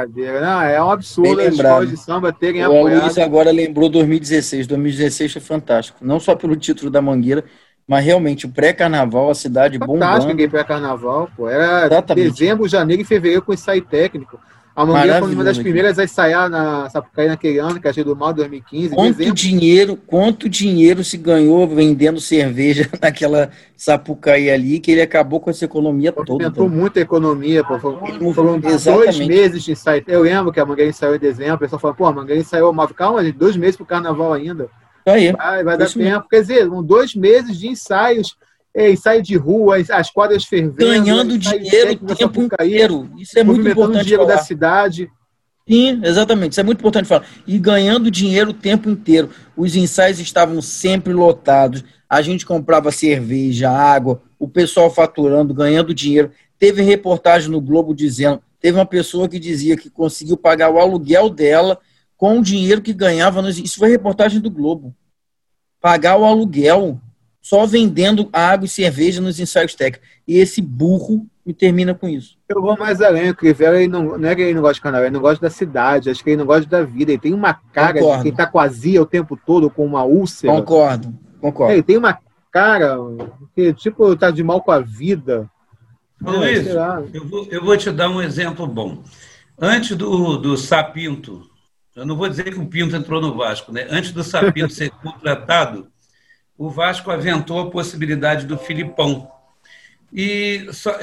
[0.06, 0.40] Brincadeira.
[0.40, 2.98] Não, é um absurdo as escolas de samba terem o apoiado.
[2.98, 4.66] O Luiz agora lembrou 2016.
[4.66, 5.98] 2016 foi fantástico.
[6.02, 7.44] Não só pelo título da Mangueira,
[7.86, 10.22] mas realmente o pré-carnaval, a cidade fantástico, bombando.
[10.22, 11.48] Fantástico, pré-carnaval, pô.
[11.48, 12.30] Era Exatamente.
[12.30, 14.38] dezembro, janeiro e fevereiro com ensaio técnico.
[14.78, 18.14] A Mangueira foi uma das primeiras a ensaiar na Sapucaí naquele ano, que achei do
[18.14, 18.94] mal 2015.
[18.94, 19.34] Quanto dezembro.
[19.34, 25.64] dinheiro, quanto dinheiro se ganhou vendendo cerveja naquela Sapucaí ali, que ele acabou com essa
[25.64, 26.44] economia toda.
[26.44, 27.76] Aumentou muito a economia, pô.
[27.80, 30.04] Foram, foram dois meses de ensaio.
[30.06, 32.72] Eu lembro que a Mangueira ensaiou em dezembro, o pessoal falou, pô, a Mangueira ensaiou
[32.72, 32.86] mal.
[32.86, 34.68] Calma, gente, dois meses pro carnaval ainda.
[35.04, 35.98] Aí, vai, vai dar tempo.
[35.98, 36.28] Mesmo.
[36.30, 38.36] Quer dizer, dois meses de ensaios
[38.74, 40.76] é, ensaio de rua, as quadras fervendo.
[40.76, 43.10] Ganhando dinheiro o tempo inteiro.
[43.18, 44.00] Isso é muito importante.
[44.00, 44.36] o dinheiro falar.
[44.36, 45.10] da cidade.
[45.68, 46.52] Sim, exatamente.
[46.52, 47.26] Isso é muito importante falar.
[47.46, 49.30] E ganhando dinheiro o tempo inteiro.
[49.56, 51.84] Os ensaios estavam sempre lotados.
[52.08, 56.30] A gente comprava cerveja, água, o pessoal faturando, ganhando dinheiro.
[56.58, 61.28] Teve reportagem no Globo dizendo teve uma pessoa que dizia que conseguiu pagar o aluguel
[61.28, 61.78] dela
[62.16, 63.42] com o dinheiro que ganhava.
[63.42, 63.58] Nos...
[63.58, 64.94] Isso foi reportagem do Globo.
[65.80, 67.00] Pagar o aluguel
[67.40, 70.08] só vendendo água e cerveja nos ensaios técnicos.
[70.26, 72.36] E esse burro me termina com isso.
[72.48, 74.80] Eu vou mais além, o Crivella ele não, não é que ele não gosta de
[74.82, 77.12] carnaval, ele não gosta da cidade, acho que ele não gosta da vida.
[77.12, 78.18] Ele tem uma cara concordo.
[78.18, 80.52] de quem tá com azia o tempo todo, com uma úlcera.
[80.52, 81.72] Concordo, concordo.
[81.72, 82.18] Ele tem uma
[82.50, 82.98] cara
[83.54, 85.48] que, tipo, tá de mal com a vida.
[86.20, 86.76] Luiz, é,
[87.14, 89.02] eu vou, eu vou te dar um exemplo bom.
[89.58, 91.42] Antes do, do Sapinto,
[91.96, 93.86] eu não vou dizer que o Pinto entrou no Vasco, né?
[93.90, 95.88] Antes do Sapinto ser contratado,
[96.58, 99.30] o Vasco aventou a possibilidade do Filipão.
[100.12, 100.98] E só,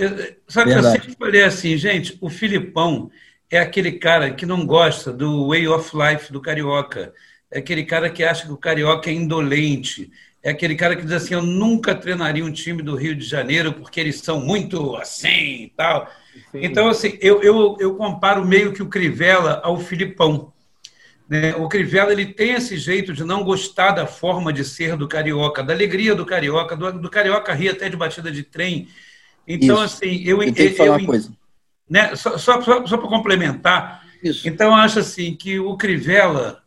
[0.47, 3.09] só que eu sempre falei assim, gente, o Filipão
[3.49, 7.13] é aquele cara que não gosta do way of life do carioca.
[7.49, 10.11] É aquele cara que acha que o carioca é indolente.
[10.43, 13.73] É aquele cara que diz assim: eu nunca treinaria um time do Rio de Janeiro
[13.73, 16.11] porque eles são muito assim e tal.
[16.51, 16.59] Sim.
[16.61, 20.53] Então, assim, eu, eu, eu comparo meio que o Crivella ao Filipão.
[21.27, 21.55] Né?
[21.55, 25.63] O Crivella ele tem esse jeito de não gostar da forma de ser do carioca,
[25.63, 28.87] da alegria do carioca, do, do carioca rir até de batida de trem.
[29.47, 29.95] Então, Isso.
[29.95, 30.37] assim, eu
[30.75, 31.31] falar eu, uma coisa.
[31.89, 32.15] Né?
[32.15, 34.47] Só, só, só, só para complementar, Isso.
[34.47, 36.63] então eu acho assim que o Crivella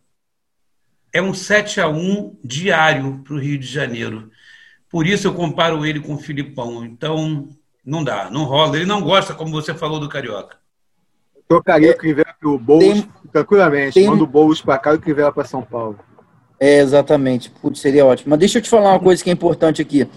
[1.12, 4.30] é um 7 a 1 diário para o Rio de Janeiro.
[4.90, 6.84] Por isso eu comparo ele com o Filipão.
[6.84, 7.48] Então,
[7.84, 8.76] não dá, não rola.
[8.76, 10.56] Ele não gosta, como você falou, do Carioca.
[11.48, 13.94] Trocaria é, o Crivella pelo Boulos tem, tranquilamente.
[13.94, 14.06] Tem...
[14.06, 15.98] Manda o Boulos para cá e o Crivella para São Paulo.
[16.60, 17.50] É, exatamente.
[17.50, 18.30] Putz, seria ótimo.
[18.30, 20.08] Mas deixa eu te falar uma coisa que é importante aqui.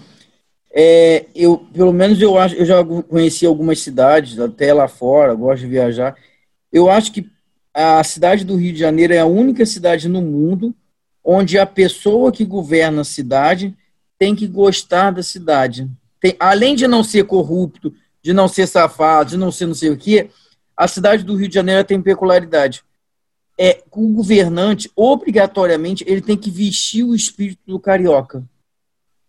[0.74, 5.60] É, eu, pelo menos eu acho, eu já conheci algumas cidades, até lá fora, gosto
[5.60, 6.16] de viajar.
[6.72, 7.30] Eu acho que
[7.74, 10.74] a cidade do Rio de Janeiro é a única cidade no mundo
[11.24, 13.76] onde a pessoa que governa a cidade
[14.18, 15.88] tem que gostar da cidade.
[16.20, 19.90] Tem, além de não ser corrupto, de não ser safado, de não ser não sei
[19.90, 20.30] o quê,
[20.76, 22.82] a cidade do Rio de Janeiro tem peculiaridade.
[23.64, 28.42] É, o governante, obrigatoriamente, ele tem que vestir o espírito do carioca.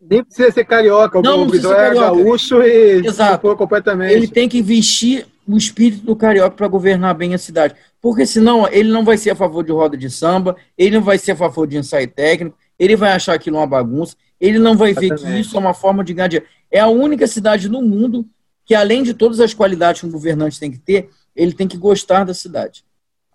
[0.02, 3.56] Nem precisa ser carioca, não, não precisa ser é gaúcho e Exato.
[3.56, 4.12] completamente.
[4.12, 7.76] Ele tem que vestir o espírito do carioca para governar bem a cidade.
[8.02, 11.20] Porque senão ele não vai ser a favor de roda de samba, ele não vai
[11.20, 14.96] ser a favor de ensaio técnico, ele vai achar aquilo uma bagunça, ele não vai
[14.96, 16.50] ver que isso é uma forma de ganhar dinheiro.
[16.72, 18.26] É a única cidade no mundo
[18.66, 21.78] que, além de todas as qualidades que um governante tem que ter, ele tem que
[21.78, 22.84] gostar da cidade.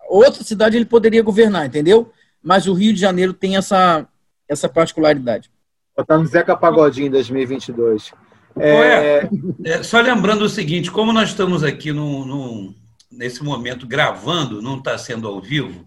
[0.09, 2.11] Outra cidade ele poderia governar, entendeu?
[2.41, 4.07] Mas o Rio de Janeiro tem essa,
[4.47, 5.51] essa particularidade.
[5.95, 8.11] Botar no Zeca Pagodinho em 2022.
[8.57, 9.29] É...
[9.63, 12.73] É, só lembrando o seguinte, como nós estamos aqui no, no
[13.11, 15.85] nesse momento gravando, não está sendo ao vivo,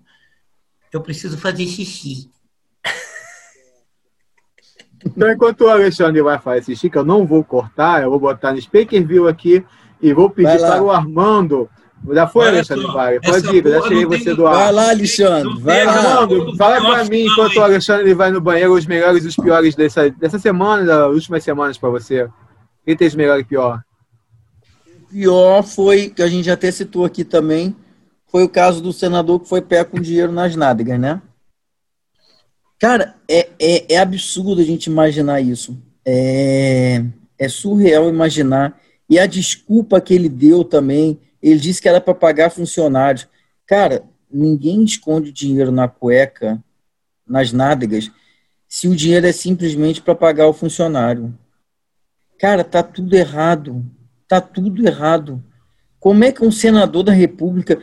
[0.92, 2.30] eu preciso fazer xixi.
[5.04, 8.52] Então, enquanto o Alexandre vai fazer xixi, que eu não vou cortar, eu vou botar
[8.52, 9.64] no Speaker View aqui
[10.00, 11.68] e vou pedir para o Armando.
[12.11, 13.20] Já foi, Olha Alexandre só, Vai?
[13.20, 14.55] Pode ir, deixa aí você do ar.
[14.55, 15.61] Vai lá, Alexandre.
[15.61, 15.92] Vai lá.
[15.92, 19.74] Armando, fala para mim, enquanto o Alexandre vai no banheiro, os melhores e os piores
[19.74, 22.28] dessa, dessa semana, das últimas semanas para você.
[22.84, 23.80] Quem tem os melhor e pior?
[25.12, 27.76] pior foi, que a gente até citou aqui também,
[28.26, 31.20] foi o caso do senador que foi pé com dinheiro nas nádegas, né?
[32.78, 35.78] Cara, é, é, é absurdo a gente imaginar isso.
[36.05, 37.05] É,
[37.38, 38.80] é surreal imaginar.
[39.09, 43.28] E a desculpa que ele deu também, ele disse que era para pagar funcionários.
[43.66, 46.62] Cara, ninguém esconde dinheiro na cueca,
[47.26, 48.11] nas nádegas,
[48.68, 51.36] se o dinheiro é simplesmente para pagar o funcionário.
[52.38, 53.84] Cara, tá tudo errado.
[54.26, 55.45] Tá tudo errado.
[56.01, 57.78] Como é que um senador da República.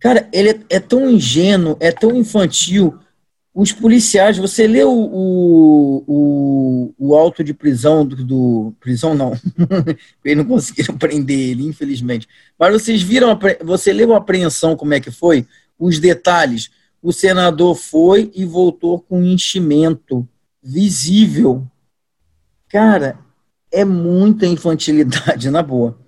[0.00, 2.98] Cara, ele é, é tão ingênuo, é tão infantil.
[3.58, 4.92] Os policiais, você lê o,
[6.06, 9.32] o, o, auto de prisão do, do prisão não,
[10.22, 12.28] eles não conseguiram prender ele, infelizmente.
[12.58, 15.46] Mas vocês viram, você leu a apreensão como é que foi?
[15.78, 16.70] Os detalhes.
[17.02, 20.28] O senador foi e voltou com enchimento
[20.62, 21.66] visível.
[22.68, 23.18] Cara,
[23.72, 25.98] é muita infantilidade, na boa.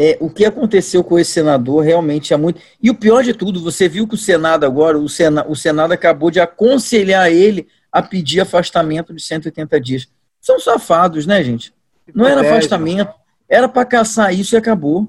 [0.00, 2.60] É, o que aconteceu com esse senador realmente é muito.
[2.80, 5.90] E o pior de tudo, você viu que o Senado agora, o, Sena, o Senado
[5.90, 10.08] acabou de aconselhar ele a pedir afastamento de 180 dias.
[10.40, 11.74] São safados, né, gente?
[12.14, 13.12] Não era afastamento,
[13.48, 15.08] era para caçar isso e acabou.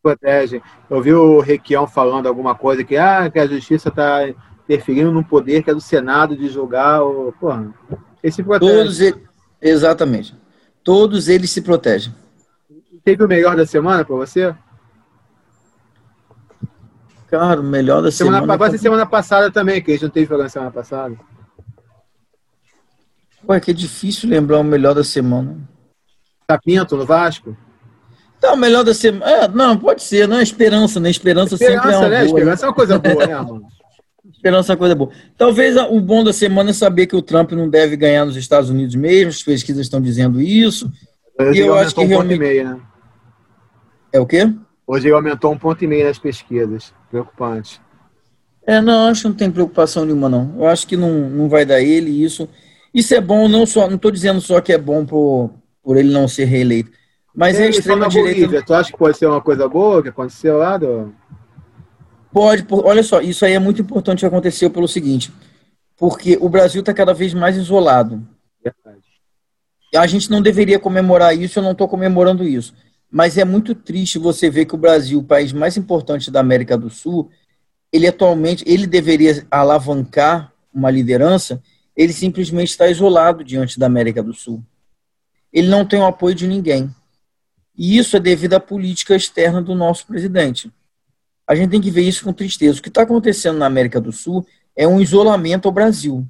[0.00, 0.62] Protege.
[0.88, 4.28] Eu vi o Requião falando alguma coisa que, ah, que a justiça está
[4.64, 7.02] interferindo no poder que é do Senado de julgar.
[7.02, 7.32] O...
[7.40, 7.74] Porra,
[8.22, 9.10] esse protege.
[9.12, 10.36] Todos, Exatamente.
[10.84, 12.14] Todos eles se protegem.
[13.04, 14.54] Teve o melhor da semana para você?
[17.28, 18.40] Cara, o melhor da semana.
[18.40, 18.78] Semana, tá...
[18.78, 21.16] semana passada também, que a gente não teve programa semana passada.
[23.46, 25.58] Ué, que é difícil lembrar o melhor da semana.
[26.46, 27.56] Tá Pinto no Vasco?
[28.40, 29.30] Tá, melhor da semana.
[29.30, 31.10] É, não, pode ser, não é esperança, né?
[31.10, 32.24] Esperança, esperança sempre é uma né?
[32.24, 32.38] boa.
[32.38, 33.62] Esperança é uma coisa boa, né, mano?
[34.32, 35.10] Esperança é uma coisa boa.
[35.36, 38.70] Talvez o bom da semana é saber que o Trump não deve ganhar nos Estados
[38.70, 40.90] Unidos mesmo, as pesquisas estão dizendo isso.
[41.38, 42.36] Hoje e eu acho que um realmente...
[42.36, 42.80] e meio, né?
[44.14, 44.48] É o quê?
[44.86, 46.94] Hoje ele aumentou um ponto e meio nas pesquisas.
[47.10, 47.80] Preocupante.
[48.64, 50.54] É, não, acho que não tem preocupação nenhuma, não.
[50.56, 52.48] Eu acho que não, não vai dar ele isso.
[52.94, 55.50] Isso é bom, não só, não estou dizendo só que é bom por,
[55.82, 56.92] por ele não ser reeleito.
[57.34, 58.62] Mas é, é extrema direita.
[58.62, 60.78] Tu acha que pode ser uma coisa boa que aconteceu lá?
[60.78, 61.12] Do...
[62.32, 65.32] Pode, olha só, isso aí é muito importante que aconteceu pelo seguinte,
[65.96, 68.22] porque o Brasil está cada vez mais isolado.
[68.62, 69.02] Verdade.
[69.96, 72.72] A gente não deveria comemorar isso, eu não estou comemorando isso.
[73.14, 76.76] Mas é muito triste você ver que o Brasil, o país mais importante da América
[76.76, 77.30] do Sul,
[77.92, 81.62] ele atualmente, ele deveria alavancar uma liderança,
[81.96, 84.60] ele simplesmente está isolado diante da América do Sul.
[85.52, 86.92] Ele não tem o apoio de ninguém.
[87.78, 90.72] E isso é devido à política externa do nosso presidente.
[91.46, 92.80] A gente tem que ver isso com tristeza.
[92.80, 94.44] O que está acontecendo na América do Sul
[94.74, 96.26] é um isolamento ao Brasil.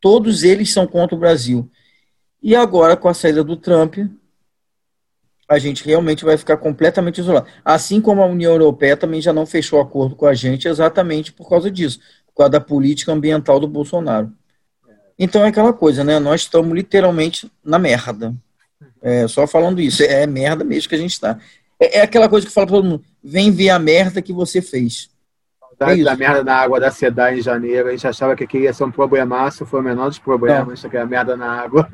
[0.00, 1.70] Todos eles são contra o Brasil.
[2.42, 3.98] E agora, com a saída do Trump,
[5.48, 7.46] a gente realmente vai ficar completamente isolado.
[7.64, 11.48] Assim como a União Europeia também já não fechou acordo com a gente exatamente por
[11.48, 14.30] causa disso, por causa da política ambiental do Bolsonaro.
[15.18, 16.18] Então é aquela coisa, né?
[16.18, 18.34] Nós estamos literalmente na merda.
[19.00, 21.38] É, só falando isso, é merda mesmo que a gente está.
[21.80, 24.60] É, é, aquela coisa que fala para todo mundo: vem ver a merda que você
[24.60, 25.10] fez.
[25.80, 28.72] É da merda na água da SEDA em janeiro, a gente achava que aqui ia
[28.72, 30.88] ser um problemaço, foi o menor dos problemas, é.
[30.88, 31.88] que a merda na água.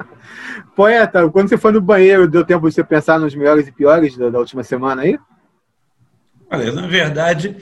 [0.74, 4.16] Poeta, quando você foi no banheiro, deu tempo de você pensar nos melhores e piores
[4.16, 5.18] da, da última semana aí?
[6.50, 7.56] Olha, na verdade,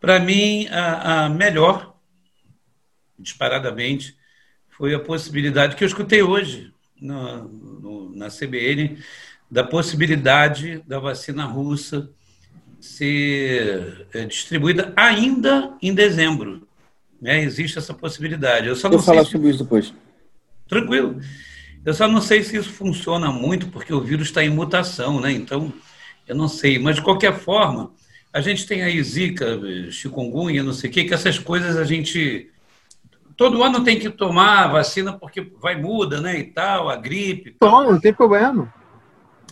[0.00, 1.94] para mim, a, a melhor,
[3.18, 4.16] disparadamente,
[4.70, 8.98] foi a possibilidade que eu escutei hoje na, no, na CBN
[9.50, 12.10] da possibilidade da vacina russa
[12.80, 16.66] ser é, distribuída ainda em dezembro.
[17.20, 17.42] Né?
[17.42, 18.68] Existe essa possibilidade.
[18.68, 19.32] Eu só não Vou falar se...
[19.32, 19.92] sobre isso depois.
[20.68, 21.20] Tranquilo.
[21.84, 25.30] Eu só não sei se isso funciona muito, porque o vírus está em mutação, né?
[25.30, 25.72] Então,
[26.26, 26.78] eu não sei.
[26.78, 27.92] Mas, de qualquer forma,
[28.32, 29.58] a gente tem aí zika,
[29.90, 32.50] chikungunya, não sei o quê, que essas coisas a gente
[33.36, 37.56] todo ano tem que tomar a vacina porque vai muda, né, e tal, a gripe.
[37.60, 38.72] Toma, não tem problema.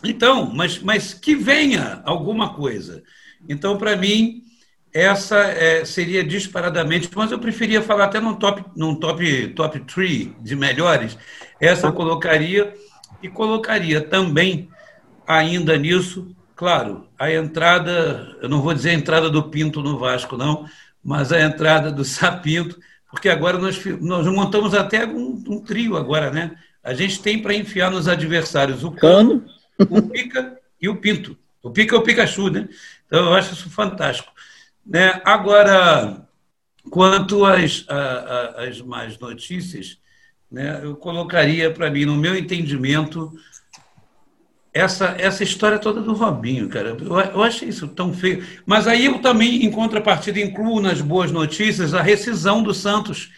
[0.04, 3.02] Então, mas, mas que venha alguma coisa.
[3.48, 4.42] Então, para mim,
[4.92, 10.36] essa é, seria disparadamente, mas eu preferia falar até num top, num top, top three
[10.40, 11.16] de melhores.
[11.60, 12.74] Essa eu colocaria
[13.22, 14.68] e colocaria também
[15.26, 20.36] ainda nisso, claro, a entrada, eu não vou dizer a entrada do Pinto no Vasco,
[20.36, 20.68] não,
[21.02, 22.78] mas a entrada do Sapinto
[23.14, 26.56] porque agora nós, nós montamos até um, um trio agora, né?
[26.82, 29.44] A gente tem para enfiar nos adversários o cano,
[29.78, 31.36] o pica e o pinto.
[31.62, 32.68] O pica é o Pikachu, né?
[33.06, 34.30] Então eu acho isso fantástico.
[34.84, 35.20] Né?
[35.24, 36.26] Agora,
[36.90, 37.86] quanto às,
[38.56, 39.98] às mais notícias,
[40.50, 43.32] né, eu colocaria para mim, no meu entendimento,
[44.74, 46.96] essa, essa história toda do Robinho, cara.
[47.00, 48.44] Eu, eu achei isso tão feio.
[48.66, 53.30] Mas aí eu também, em contrapartida, incluo nas boas notícias a rescisão do Santos,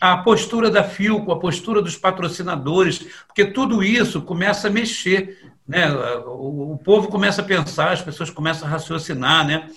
[0.00, 5.49] a postura da Filco, a postura dos patrocinadores, porque tudo isso começa a mexer.
[5.70, 5.88] Né?
[6.26, 9.70] O, o povo começa a pensar, as pessoas começam a raciocinar, né?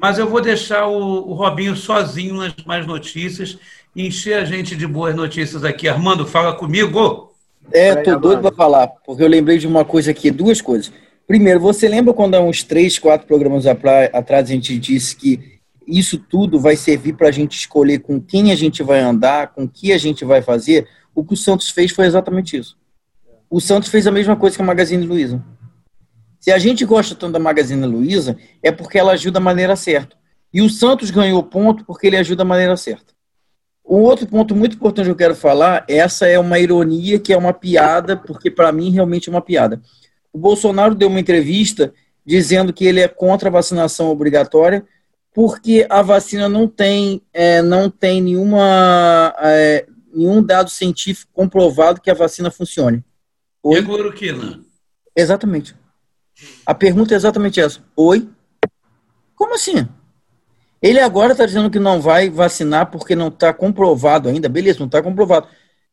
[0.00, 3.58] Mas eu vou deixar o, o Robinho sozinho nas mais notícias
[3.94, 5.86] e encher a gente de boas notícias aqui.
[5.86, 7.34] Armando, fala comigo!
[7.70, 10.90] É, tô doido para falar, porque eu lembrei de uma coisa aqui, duas coisas.
[11.26, 16.16] Primeiro, você lembra quando há uns três, quatro programas atrás a gente disse que isso
[16.16, 19.92] tudo vai servir para a gente escolher com quem a gente vai andar, com que
[19.92, 20.88] a gente vai fazer?
[21.14, 22.79] O que o Santos fez foi exatamente isso.
[23.50, 25.44] O Santos fez a mesma coisa que a Magazine Luiza.
[26.38, 30.16] Se a gente gosta tanto da Magazine Luiza, é porque ela ajuda da maneira certa.
[30.54, 33.12] E o Santos ganhou ponto porque ele ajuda da maneira certa.
[33.84, 37.36] Um outro ponto muito importante que eu quero falar, essa é uma ironia que é
[37.36, 39.82] uma piada, porque para mim realmente é uma piada.
[40.32, 41.92] O Bolsonaro deu uma entrevista
[42.24, 44.84] dizendo que ele é contra a vacinação obrigatória,
[45.34, 52.10] porque a vacina não tem, é, não tem nenhuma, é, nenhum dado científico comprovado que
[52.10, 53.04] a vacina funcione.
[53.62, 53.78] Oi?
[53.78, 54.60] E a cloroquina?
[55.14, 55.74] Exatamente.
[56.64, 57.80] A pergunta é exatamente essa.
[57.94, 58.28] Oi?
[59.34, 59.86] Como assim?
[60.80, 64.48] Ele agora está dizendo que não vai vacinar porque não está comprovado ainda.
[64.48, 65.46] Beleza, não está comprovado.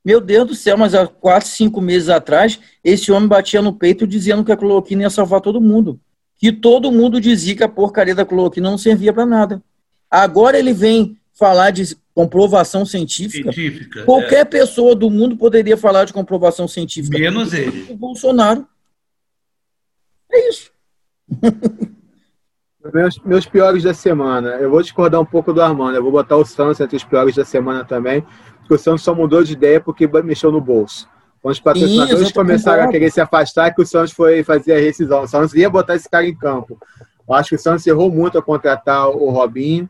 [0.03, 4.07] Meu Deus do céu, mas há quatro, cinco meses atrás, esse homem batia no peito
[4.07, 5.99] dizendo que a cloroquina ia salvar todo mundo.
[6.37, 9.61] Que todo mundo dizia que a porcaria da cloroquina não servia para nada.
[10.09, 13.51] Agora ele vem falar de comprovação científica.
[13.51, 14.45] científica Qualquer é.
[14.45, 17.15] pessoa do mundo poderia falar de comprovação científica.
[17.15, 17.85] Menos ele.
[17.91, 18.65] O Bolsonaro.
[20.31, 20.71] É isso.
[22.93, 24.51] Meus, meus piores da semana.
[24.51, 25.97] Eu vou discordar um pouco do Armando.
[25.97, 28.25] Eu vou botar o Santos entre os piores da semana também.
[28.59, 31.05] Porque o Santos só mudou de ideia porque mexeu no bolso.
[31.41, 35.23] Quando os patrocinadores começaram a querer se afastar, que o Santos foi fazer a rescisão.
[35.23, 36.79] O Santos ia botar esse cara em campo.
[37.27, 39.89] Eu acho que o Santos errou muito a contratar o Robinho.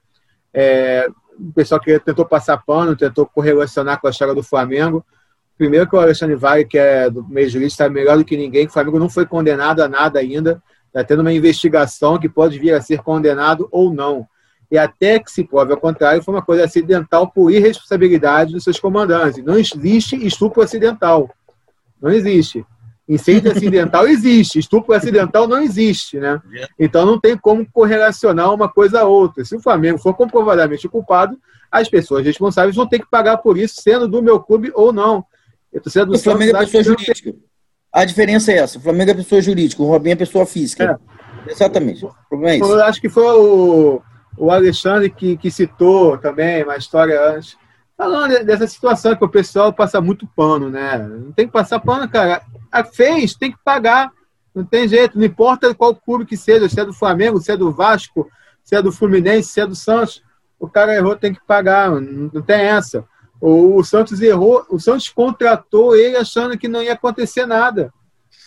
[0.51, 1.07] É,
[1.39, 5.05] o pessoal que tentou passar pano, tentou correlacionar com a história do Flamengo.
[5.57, 8.65] Primeiro que o Alexandre Vale, que é do meio jurídico, está melhor do que ninguém,
[8.65, 10.61] que o Flamengo não foi condenado a nada ainda.
[10.87, 14.27] Está tendo uma investigação que pode vir a ser condenado ou não.
[14.69, 18.79] E até que se prove ao contrário, foi uma coisa acidental por irresponsabilidade dos seus
[18.79, 19.43] comandantes.
[19.43, 21.29] Não existe estupro acidental.
[22.01, 22.65] Não existe.
[23.07, 26.41] Incêndio acidental existe, estupro acidental não existe, né?
[26.77, 29.45] Então não tem como correlacionar uma coisa a outra.
[29.45, 31.39] Se o Flamengo for comprovadamente culpado,
[31.71, 35.23] as pessoas responsáveis vão ter que pagar por isso, sendo do meu clube ou não.
[35.73, 37.33] o Flamengo é pessoa jurídica.
[37.93, 40.99] A diferença é essa: o Flamengo é pessoa jurídica, o Robinho é pessoa física.
[41.47, 41.51] É.
[41.51, 42.03] Exatamente.
[42.03, 42.71] O problema é isso.
[42.71, 44.01] Eu acho que foi o,
[44.37, 47.55] o Alexandre que, que citou também uma história antes
[47.97, 50.97] falando dessa situação que o pessoal passa muito pano, né?
[50.99, 52.43] Não tem que passar pano, cara.
[52.71, 54.11] A fez, tem que pagar.
[54.53, 57.57] Não tem jeito, não importa qual clube que seja, se é do Flamengo, se é
[57.57, 58.27] do Vasco,
[58.63, 60.23] se é do Fluminense, se é do Santos.
[60.59, 63.05] O cara errou, tem que pagar, não tem essa.
[63.39, 67.93] O, Santos errou, o Santos contratou ele achando que não ia acontecer nada.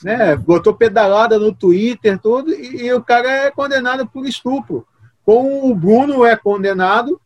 [0.03, 0.35] Né?
[0.35, 4.85] Botou pedalada no Twitter, tudo, e, e o cara é condenado por estupro.
[5.25, 7.21] Como o Bruno é condenado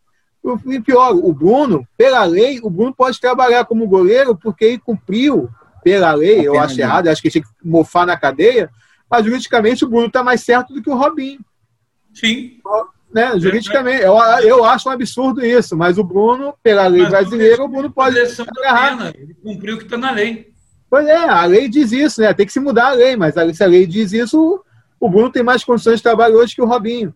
[0.66, 5.48] e pior, o Bruno, pela lei, o Bruno pode trabalhar como goleiro porque ele cumpriu,
[5.82, 8.70] pela lei, eu acho errado, acho que tinha que mofar na cadeia,
[9.10, 11.40] mas juridicamente o Bruno está mais certo do que o Robinho.
[12.12, 12.58] Sim.
[13.12, 17.62] Né, juridicamente, eu, eu acho um absurdo isso, mas o Bruno, pela lei mas brasileira,
[17.62, 19.14] o Bruno pode agarrar.
[19.14, 20.52] Ele cumpriu o que está na lei.
[20.90, 22.34] Pois é, a lei diz isso, né?
[22.34, 24.62] Tem que se mudar a lei, mas se a lei diz isso,
[25.00, 27.14] o Bruno tem mais condições de trabalho hoje que o Robinho.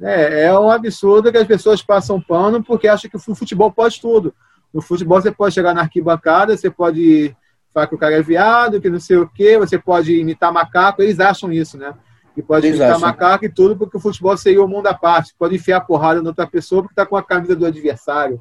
[0.00, 4.00] É, é um absurdo que as pessoas passam pano porque acham que o futebol pode
[4.00, 4.34] tudo.
[4.72, 7.34] No futebol você pode chegar na arquibancada, você pode
[7.72, 11.02] falar que o cara é viado, que não sei o quê, você pode imitar macaco,
[11.02, 11.94] eles acham isso, né?
[12.34, 13.08] Que pode eles imitar acham.
[13.08, 15.34] macaco e tudo, porque o futebol seria o mundo à parte.
[15.38, 18.40] Pode enfiar porrada na outra pessoa porque está com a camisa do adversário.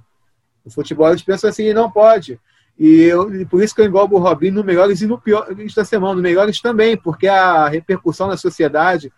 [0.64, 2.39] O futebol eles pensam assim, não pode.
[2.78, 5.47] E, eu, e por isso que eu englobo o Robinho no melhores e no pior
[5.76, 9.12] da semana, no melhores também, porque a repercussão na sociedade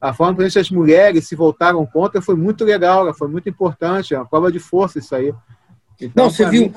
[0.00, 4.18] a forma como as mulheres se voltaram contra foi muito legal, foi muito importante, é
[4.18, 5.32] uma prova de força isso aí.
[6.00, 6.74] Então, Não, você viu, mim...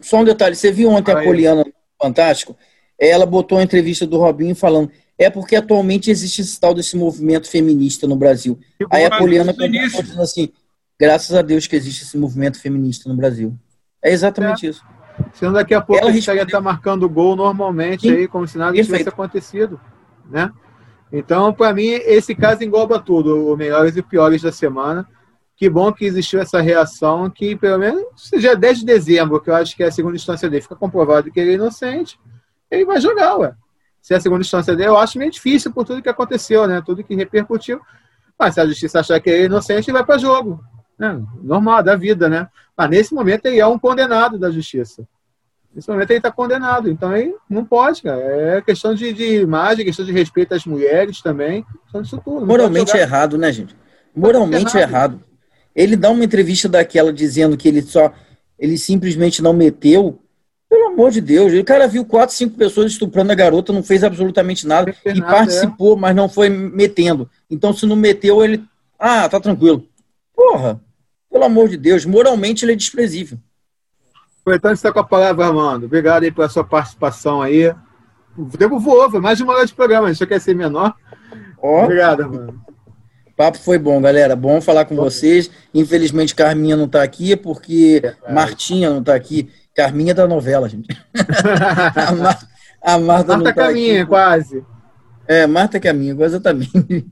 [0.00, 1.64] só um detalhe, você viu ontem a Poliana
[2.00, 2.56] Fantástico?
[2.98, 7.50] Ela botou uma entrevista do Robinho falando, é porque atualmente existe esse tal desse movimento
[7.50, 8.58] feminista no Brasil.
[8.90, 10.50] Aí a Poliana dizendo assim,
[10.98, 13.54] graças a Deus que existe esse movimento feminista no Brasil.
[14.02, 14.70] É exatamente é.
[14.70, 14.82] isso.
[15.34, 16.44] Senão daqui a pouco ela a gente respondeu...
[16.44, 18.14] estar marcando gol normalmente Sim.
[18.14, 19.80] aí, como se nada tivesse acontecido,
[20.30, 20.52] né?
[21.12, 25.06] Então, para mim, esse caso engloba tudo, o melhores e piores da semana.
[25.56, 29.54] Que bom que existiu essa reação, que pelo menos seja 10 de dezembro, que eu
[29.54, 32.20] acho que é a segunda instância dele, fica comprovado que ele é inocente,
[32.70, 33.54] ele vai jogar, ué.
[34.02, 36.82] Se é a segunda instância dele, eu acho meio difícil por tudo que aconteceu, né?
[36.84, 37.80] Tudo que repercutiu.
[38.38, 40.62] Mas se a justiça achar que ele é inocente, ele vai para jogo.
[40.98, 41.20] Né?
[41.42, 42.48] Normal, da vida, né?
[42.76, 45.08] Mas nesse momento ele é um condenado da justiça.
[45.76, 46.88] Nesse momento ele está condenado.
[46.88, 48.18] Então ele não pode, cara.
[48.18, 51.66] É questão de, de imagem, questão de respeito às mulheres também.
[51.82, 52.46] Questão disso tudo.
[52.46, 53.76] Moralmente é errado, né, gente?
[54.14, 55.22] Moralmente é errado.
[55.74, 58.10] Ele dá uma entrevista daquela dizendo que ele só.
[58.58, 60.18] Ele simplesmente não meteu.
[60.68, 64.02] Pelo amor de Deus, o cara viu quatro, cinco pessoas estuprando a garota, não fez
[64.02, 66.00] absolutamente nada e nada, participou, é.
[66.00, 67.30] mas não foi metendo.
[67.48, 68.64] Então, se não meteu, ele.
[68.98, 69.86] Ah, tá tranquilo.
[70.34, 70.80] Porra,
[71.30, 73.38] pelo amor de Deus, moralmente ele é desprezível.
[74.48, 75.86] Então, está com a palavra, Armando.
[75.86, 77.74] Obrigado aí pela sua participação aí.
[78.38, 80.08] O tempo voou, foi mais de uma hora de programa.
[80.10, 80.94] Isso quer ser menor.
[81.60, 81.82] Oh.
[81.82, 82.60] Obrigado, Armando.
[83.26, 84.36] O papo foi bom, galera.
[84.36, 85.02] Bom falar com bom.
[85.02, 85.50] vocês.
[85.74, 89.50] Infelizmente, Carminha não está aqui, porque é, Martinha não está aqui.
[89.74, 90.86] Carminha da novela, gente.
[91.96, 92.38] a, Mar...
[92.80, 94.08] a Marta, Marta não tá Caminha, aqui.
[94.08, 94.64] quase.
[95.26, 97.04] É, Marta Caminha, exatamente.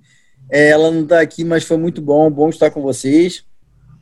[0.49, 2.31] É, ela não está aqui, mas foi muito bom.
[2.31, 3.45] Bom estar com vocês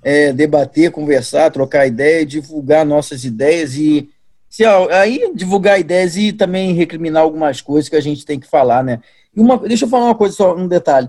[0.03, 4.11] é, debater, conversar, trocar ideia, divulgar nossas ideias e
[4.49, 8.83] se, aí divulgar ideias e também recriminar algumas coisas que a gente tem que falar,
[8.83, 9.01] né?
[9.35, 11.09] E uma, deixa eu falar uma coisa só, um detalhe.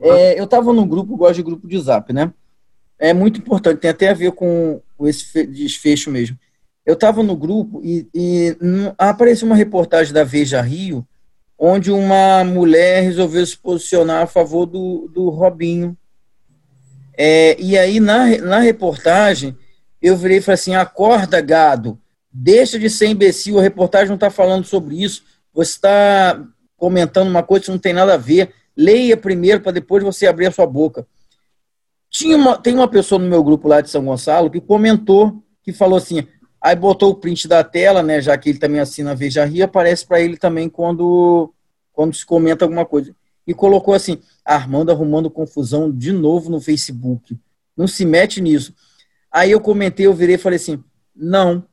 [0.00, 2.32] É, eu estava num grupo, gosto de grupo de zap, né?
[2.98, 6.36] É muito importante, tem até a ver com, esse desfecho mesmo.
[6.84, 8.56] Eu estava no grupo e, e
[8.98, 11.06] apareceu uma reportagem da Veja Rio,
[11.56, 15.96] onde uma mulher resolveu se posicionar a favor do, do Robinho,
[17.22, 19.54] é, e aí, na, na reportagem,
[20.00, 22.00] eu virei e falei assim: acorda, gado,
[22.32, 26.42] deixa de ser imbecil, a reportagem não está falando sobre isso, você está
[26.78, 28.54] comentando uma coisa que não tem nada a ver.
[28.74, 31.06] Leia primeiro para depois você abrir a sua boca.
[32.08, 35.74] Tinha uma, tem uma pessoa no meu grupo lá de São Gonçalo que comentou, que
[35.74, 36.26] falou assim,
[36.58, 40.06] aí botou o print da tela, né, já que ele também assina Veja Rio, aparece
[40.06, 41.52] para ele também quando,
[41.92, 43.14] quando se comenta alguma coisa.
[43.50, 47.36] E colocou assim, Armando arrumando confusão de novo no Facebook.
[47.76, 48.72] Não se mete nisso.
[49.28, 50.80] Aí eu comentei, eu virei e falei assim,
[51.12, 51.66] não,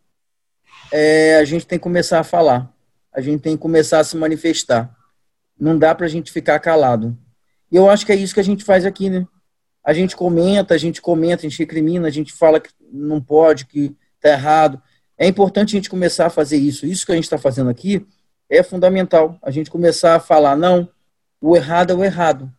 [0.91, 2.73] é, a gente tem que começar a falar.
[3.13, 4.91] A gente tem que começar a se manifestar.
[5.59, 7.15] Não dá para a gente ficar calado.
[7.71, 9.27] E eu acho que é isso que a gente faz aqui, né?
[9.83, 13.67] A gente comenta, a gente comenta, a gente recrimina, a gente fala que não pode,
[13.67, 14.81] que está errado.
[15.15, 16.87] É importante a gente começar a fazer isso.
[16.87, 18.03] Isso que a gente está fazendo aqui
[18.49, 19.37] é fundamental.
[19.43, 20.89] A gente começar a falar, não,
[21.41, 22.51] o errado é o errado.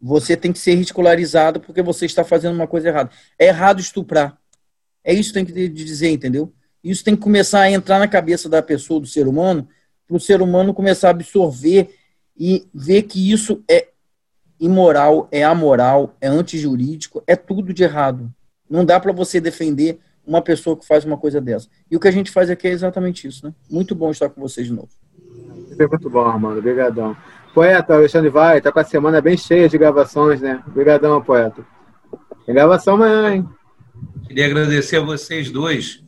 [0.00, 3.10] Você tem que ser ridicularizado porque você está fazendo uma coisa errada.
[3.38, 4.38] É errado estuprar.
[5.02, 6.52] É isso que tem que dizer, entendeu?
[6.82, 9.66] Isso tem que começar a entrar na cabeça da pessoa, do ser humano,
[10.06, 11.94] para o ser humano começar a absorver
[12.36, 13.88] e ver que isso é
[14.60, 18.32] imoral, é amoral, é antijurídico, é tudo de errado.
[18.68, 21.68] Não dá para você defender uma pessoa que faz uma coisa dessa.
[21.90, 23.54] E o que a gente faz aqui é exatamente isso, né?
[23.70, 24.88] Muito bom estar com vocês de novo.
[25.78, 26.58] Muito bom, Armando.
[26.58, 27.16] Obrigadão.
[27.56, 30.62] Poeta, Alexandre vai, tá com a semana bem cheia de gravações, né?
[30.66, 31.66] Obrigadão, poeta.
[32.44, 33.48] Tem gravação amanhã, hein?
[34.26, 36.04] Queria agradecer a vocês dois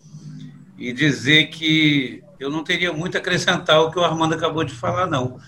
[0.76, 4.74] e dizer que eu não teria muito a acrescentar o que o Armando acabou de
[4.74, 5.40] falar, não.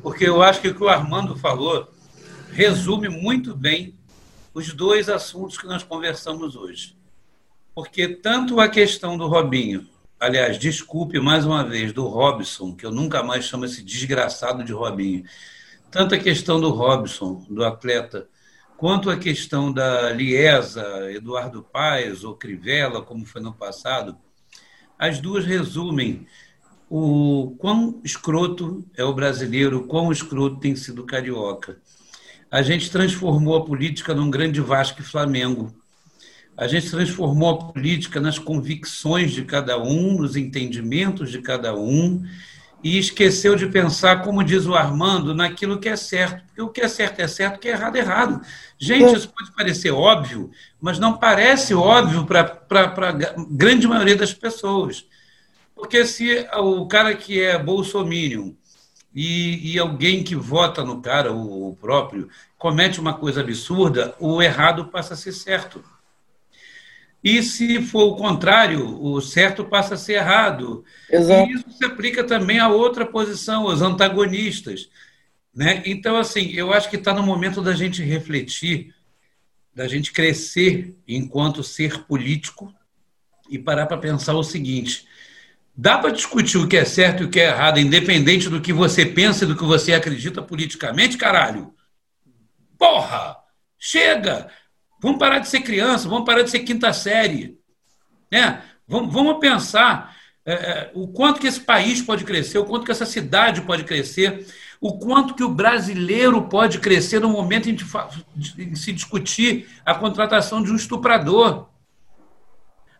[0.00, 1.92] Porque eu acho que o que o Armando falou
[2.52, 3.98] resume muito bem
[4.54, 6.96] os dois assuntos que nós conversamos hoje.
[7.74, 9.88] Porque tanto a questão do Robinho,
[10.22, 14.72] aliás, desculpe mais uma vez, do Robson, que eu nunca mais chamo esse desgraçado de
[14.72, 15.24] Robinho,
[15.90, 18.28] tanto a questão do Robson, do atleta,
[18.76, 24.16] quanto a questão da Liesa, Eduardo Paes ou Crivella, como foi no passado,
[24.96, 26.24] as duas resumem
[26.88, 31.78] o quão escroto é o brasileiro, quão escroto tem sido o carioca.
[32.48, 35.74] A gente transformou a política num grande Vasco e Flamengo.
[36.56, 42.22] A gente transformou a política nas convicções de cada um, nos entendimentos de cada um,
[42.82, 46.42] e esqueceu de pensar, como diz o Armando, naquilo que é certo.
[46.46, 48.40] Porque o que é certo é certo, o que é errado é errado.
[48.76, 50.50] Gente, isso pode parecer óbvio,
[50.80, 53.12] mas não parece óbvio para a
[53.50, 55.06] grande maioria das pessoas.
[55.74, 58.52] Porque se o cara que é bolsominion
[59.14, 62.28] e, e alguém que vota no cara, o, o próprio,
[62.58, 65.84] comete uma coisa absurda, o errado passa a ser certo.
[67.22, 70.84] E se for o contrário, o certo passa a ser errado.
[71.08, 71.48] Exato.
[71.48, 74.90] E isso se aplica também a outra posição, os antagonistas.
[75.54, 75.82] Né?
[75.86, 78.92] Então, assim, eu acho que está no momento da gente refletir,
[79.74, 82.74] da gente crescer enquanto ser político
[83.48, 85.06] e parar para pensar o seguinte:
[85.74, 88.72] Dá para discutir o que é certo e o que é errado, independente do que
[88.72, 91.72] você pensa e do que você acredita politicamente, caralho?
[92.76, 93.36] Porra!
[93.78, 94.50] Chega!
[95.02, 97.58] Vamos parar de ser criança, vamos parar de ser quinta série.
[98.30, 98.62] Né?
[98.86, 100.14] Vamos, vamos pensar
[100.46, 103.82] é, é, o quanto que esse país pode crescer, o quanto que essa cidade pode
[103.82, 104.46] crescer,
[104.80, 107.76] o quanto que o brasileiro pode crescer no momento em,
[108.58, 111.68] em se discutir a contratação de um estuprador.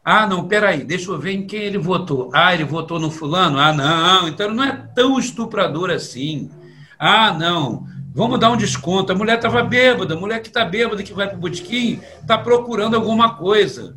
[0.04, 2.30] Ah, não, peraí, deixa eu ver em quem ele votou.
[2.34, 3.58] Ah, ele votou no fulano?
[3.58, 6.50] Ah, não, então ele não é tão estuprador assim.
[6.98, 9.12] Ah, não, vamos dar um desconto.
[9.12, 12.38] A mulher estava bêbada, a mulher que está bêbada, que vai para o botequim, está
[12.38, 13.96] procurando alguma coisa.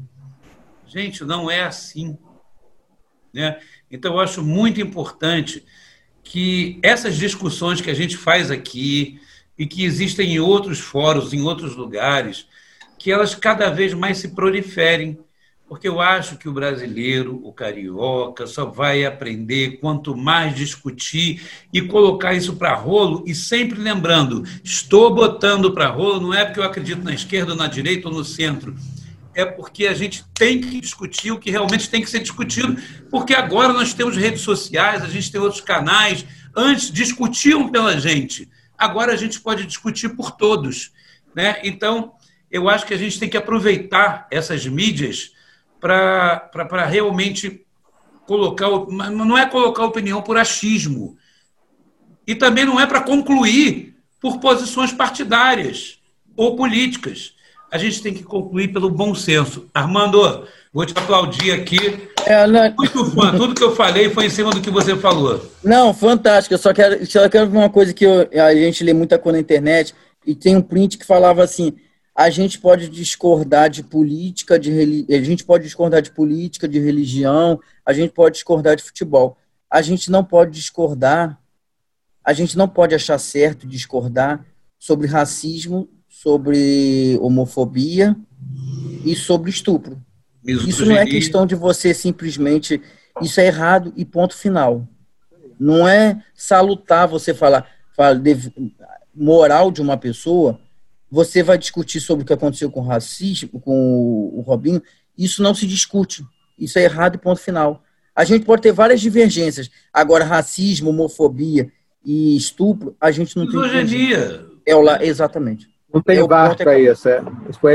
[0.88, 2.18] Gente, não é assim.
[3.34, 3.60] Né?
[3.92, 5.64] Então, eu acho muito importante
[6.24, 9.20] que essas discussões que a gente faz aqui
[9.58, 12.48] e que existem em outros fóruns, em outros lugares,
[12.98, 15.20] que elas cada vez mais se proliferem
[15.68, 21.42] porque eu acho que o brasileiro, o carioca, só vai aprender quanto mais discutir
[21.74, 26.60] e colocar isso para rolo, e sempre lembrando: estou botando para rolo, não é porque
[26.60, 28.76] eu acredito na esquerda, na direita ou no centro.
[29.34, 32.78] É porque a gente tem que discutir o que realmente tem que ser discutido,
[33.10, 36.26] porque agora nós temos redes sociais, a gente tem outros canais.
[36.56, 38.48] Antes discutiam pela gente,
[38.78, 40.94] agora a gente pode discutir por todos.
[41.36, 41.60] Né?
[41.66, 42.14] Então,
[42.50, 45.35] eu acho que a gente tem que aproveitar essas mídias
[45.86, 47.64] para realmente
[48.26, 48.70] colocar.
[49.12, 51.16] Não é colocar opinião por achismo.
[52.26, 56.00] E também não é para concluir por posições partidárias
[56.36, 57.34] ou políticas.
[57.72, 59.68] A gente tem que concluir pelo bom senso.
[59.74, 62.10] Armando, vou te aplaudir aqui.
[62.26, 62.74] É, não...
[62.76, 63.38] Muito fã.
[63.38, 65.52] Tudo que eu falei foi em cima do que você falou.
[65.64, 66.56] Não, fantástico.
[66.56, 69.42] Eu só quero, só quero uma coisa que eu, a gente lê muita coisa na
[69.42, 69.94] internet
[70.26, 71.76] e tem um print que falava assim:
[72.16, 77.60] a gente pode discordar de política, de a gente pode discordar de política, de religião,
[77.86, 79.38] a gente pode discordar de futebol.
[79.70, 81.38] A gente não pode discordar
[82.26, 84.44] a gente não pode achar certo discordar
[84.80, 88.16] sobre racismo, sobre homofobia
[89.06, 90.02] e sobre estupro.
[90.44, 92.82] Isso não é questão de você simplesmente.
[93.22, 94.88] Isso é errado e ponto final.
[95.60, 98.52] Não é salutar você falar, falar de,
[99.14, 100.60] moral de uma pessoa.
[101.12, 104.82] Você vai discutir sobre o que aconteceu com o racismo, com o Robinho.
[105.18, 106.26] Isso não se discute.
[106.58, 107.84] Isso é errado e ponto final.
[108.16, 109.70] A gente pode ter várias divergências.
[109.94, 111.70] Agora, racismo, homofobia
[112.04, 114.28] e estupro, a gente não Misoginia.
[114.28, 114.56] tem.
[114.68, 115.68] É o lá, exatamente.
[115.94, 117.08] Não tem é VAR para isso.
[117.08, 117.22] É.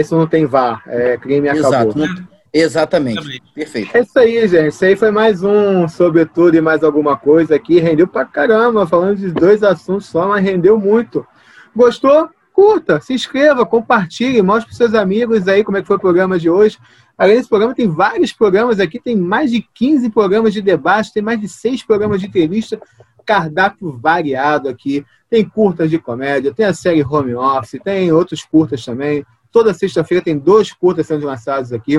[0.01, 0.83] Isso não tem VAR.
[0.87, 1.97] É crime Exato, acabou.
[1.97, 3.43] Não, exatamente.
[3.55, 3.97] Perfeito.
[3.97, 4.69] É isso aí, gente.
[4.69, 7.81] Isso aí foi mais um sobre tudo e mais alguma coisa aqui.
[7.81, 11.27] Rendeu pra caramba, falando de dois assuntos só, mas rendeu muito.
[11.75, 12.29] Gostou?
[12.61, 16.39] Curta, se inscreva, compartilhe, mostre para seus amigos aí como é que foi o programa
[16.39, 16.77] de hoje.
[17.17, 21.23] Além desse programa, tem vários programas aqui, tem mais de 15 programas de debate, tem
[21.23, 22.79] mais de seis programas de entrevista,
[23.25, 25.07] cardápio variado aqui.
[25.31, 29.25] Tem curtas de comédia, tem a série Home Office, tem outros curtas também.
[29.51, 31.99] Toda sexta-feira tem dois curtas sendo lançados aqui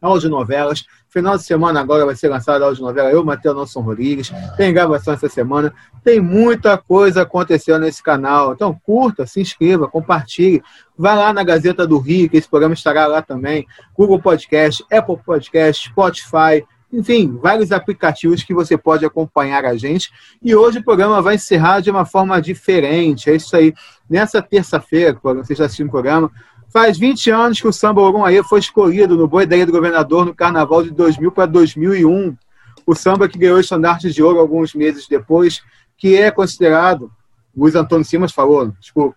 [0.00, 0.84] audionovelas.
[1.08, 4.32] Final de semana agora vai ser lançada a audionovela Eu, Matheus Nelson Rodrigues.
[4.56, 5.74] Tem gravação essa semana.
[6.04, 8.52] Tem muita coisa acontecendo nesse canal.
[8.52, 10.62] Então curta, se inscreva, compartilhe.
[10.96, 13.66] Vai lá na Gazeta do Rio, que esse programa estará lá também.
[13.96, 16.64] Google Podcast, Apple Podcast, Spotify.
[16.92, 20.10] Enfim, vários aplicativos que você pode acompanhar a gente.
[20.42, 23.30] E hoje o programa vai encerrar de uma forma diferente.
[23.30, 23.72] É isso aí.
[24.08, 26.30] Nessa terça-feira, quando você está assistindo o programa,
[26.72, 30.32] Faz 20 anos que o samba Orumaê foi escolhido no Boi Ideia do Governador no
[30.32, 32.36] Carnaval de 2000 para 2001.
[32.86, 35.62] O samba que ganhou o estandarte de ouro alguns meses depois,
[35.98, 37.10] que é considerado,
[37.56, 39.16] Luiz Antônio Simas falou, desculpa,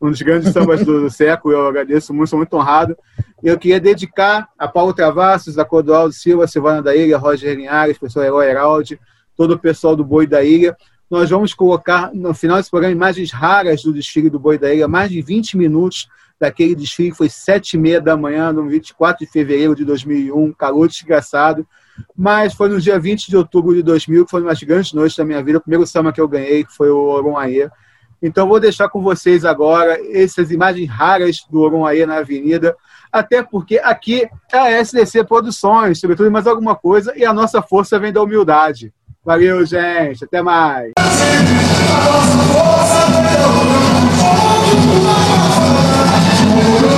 [0.00, 2.96] um dos grandes sambas do, do século, eu agradeço muito, sou muito honrado.
[3.42, 8.24] Eu queria dedicar a Paulo Travassos, a Clodoaldo Silva, Silvana da Ilha, Roger Linhares, professor
[8.24, 8.98] Herói Heraldi,
[9.36, 10.74] todo o pessoal do Boi da Ilha.
[11.10, 14.88] Nós vamos colocar no final desse programa imagens raras do desfile do Boi da Ilha,
[14.88, 16.08] mais de 20 minutos
[16.40, 20.52] daquele desfile que foi sete e meia da manhã, no 24 de fevereiro de 2001,
[20.52, 21.66] calor desgraçado,
[22.16, 25.16] mas foi no dia 20 de outubro de 2000, que foi uma das grandes noites
[25.16, 27.68] da minha vida, o primeiro samba que eu ganhei, que foi o Orumaê.
[28.22, 32.76] Então vou deixar com vocês agora essas imagens raras do Orumaê na avenida,
[33.12, 37.98] até porque aqui é a SDC Produções, sobretudo mais alguma coisa, e a nossa força
[37.98, 38.92] vem da humildade.
[39.24, 40.24] Valeu, gente.
[40.24, 40.92] Até mais.
[46.56, 46.95] Nosso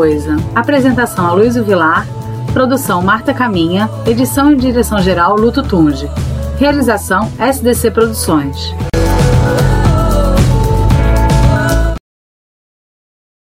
[0.00, 0.34] coisa.
[0.54, 2.06] Apresentação a Luiz Vilar,
[2.54, 6.08] produção Marta Caminha, edição e direção geral Luto Tunge.
[6.56, 8.89] Realização SDC Produções.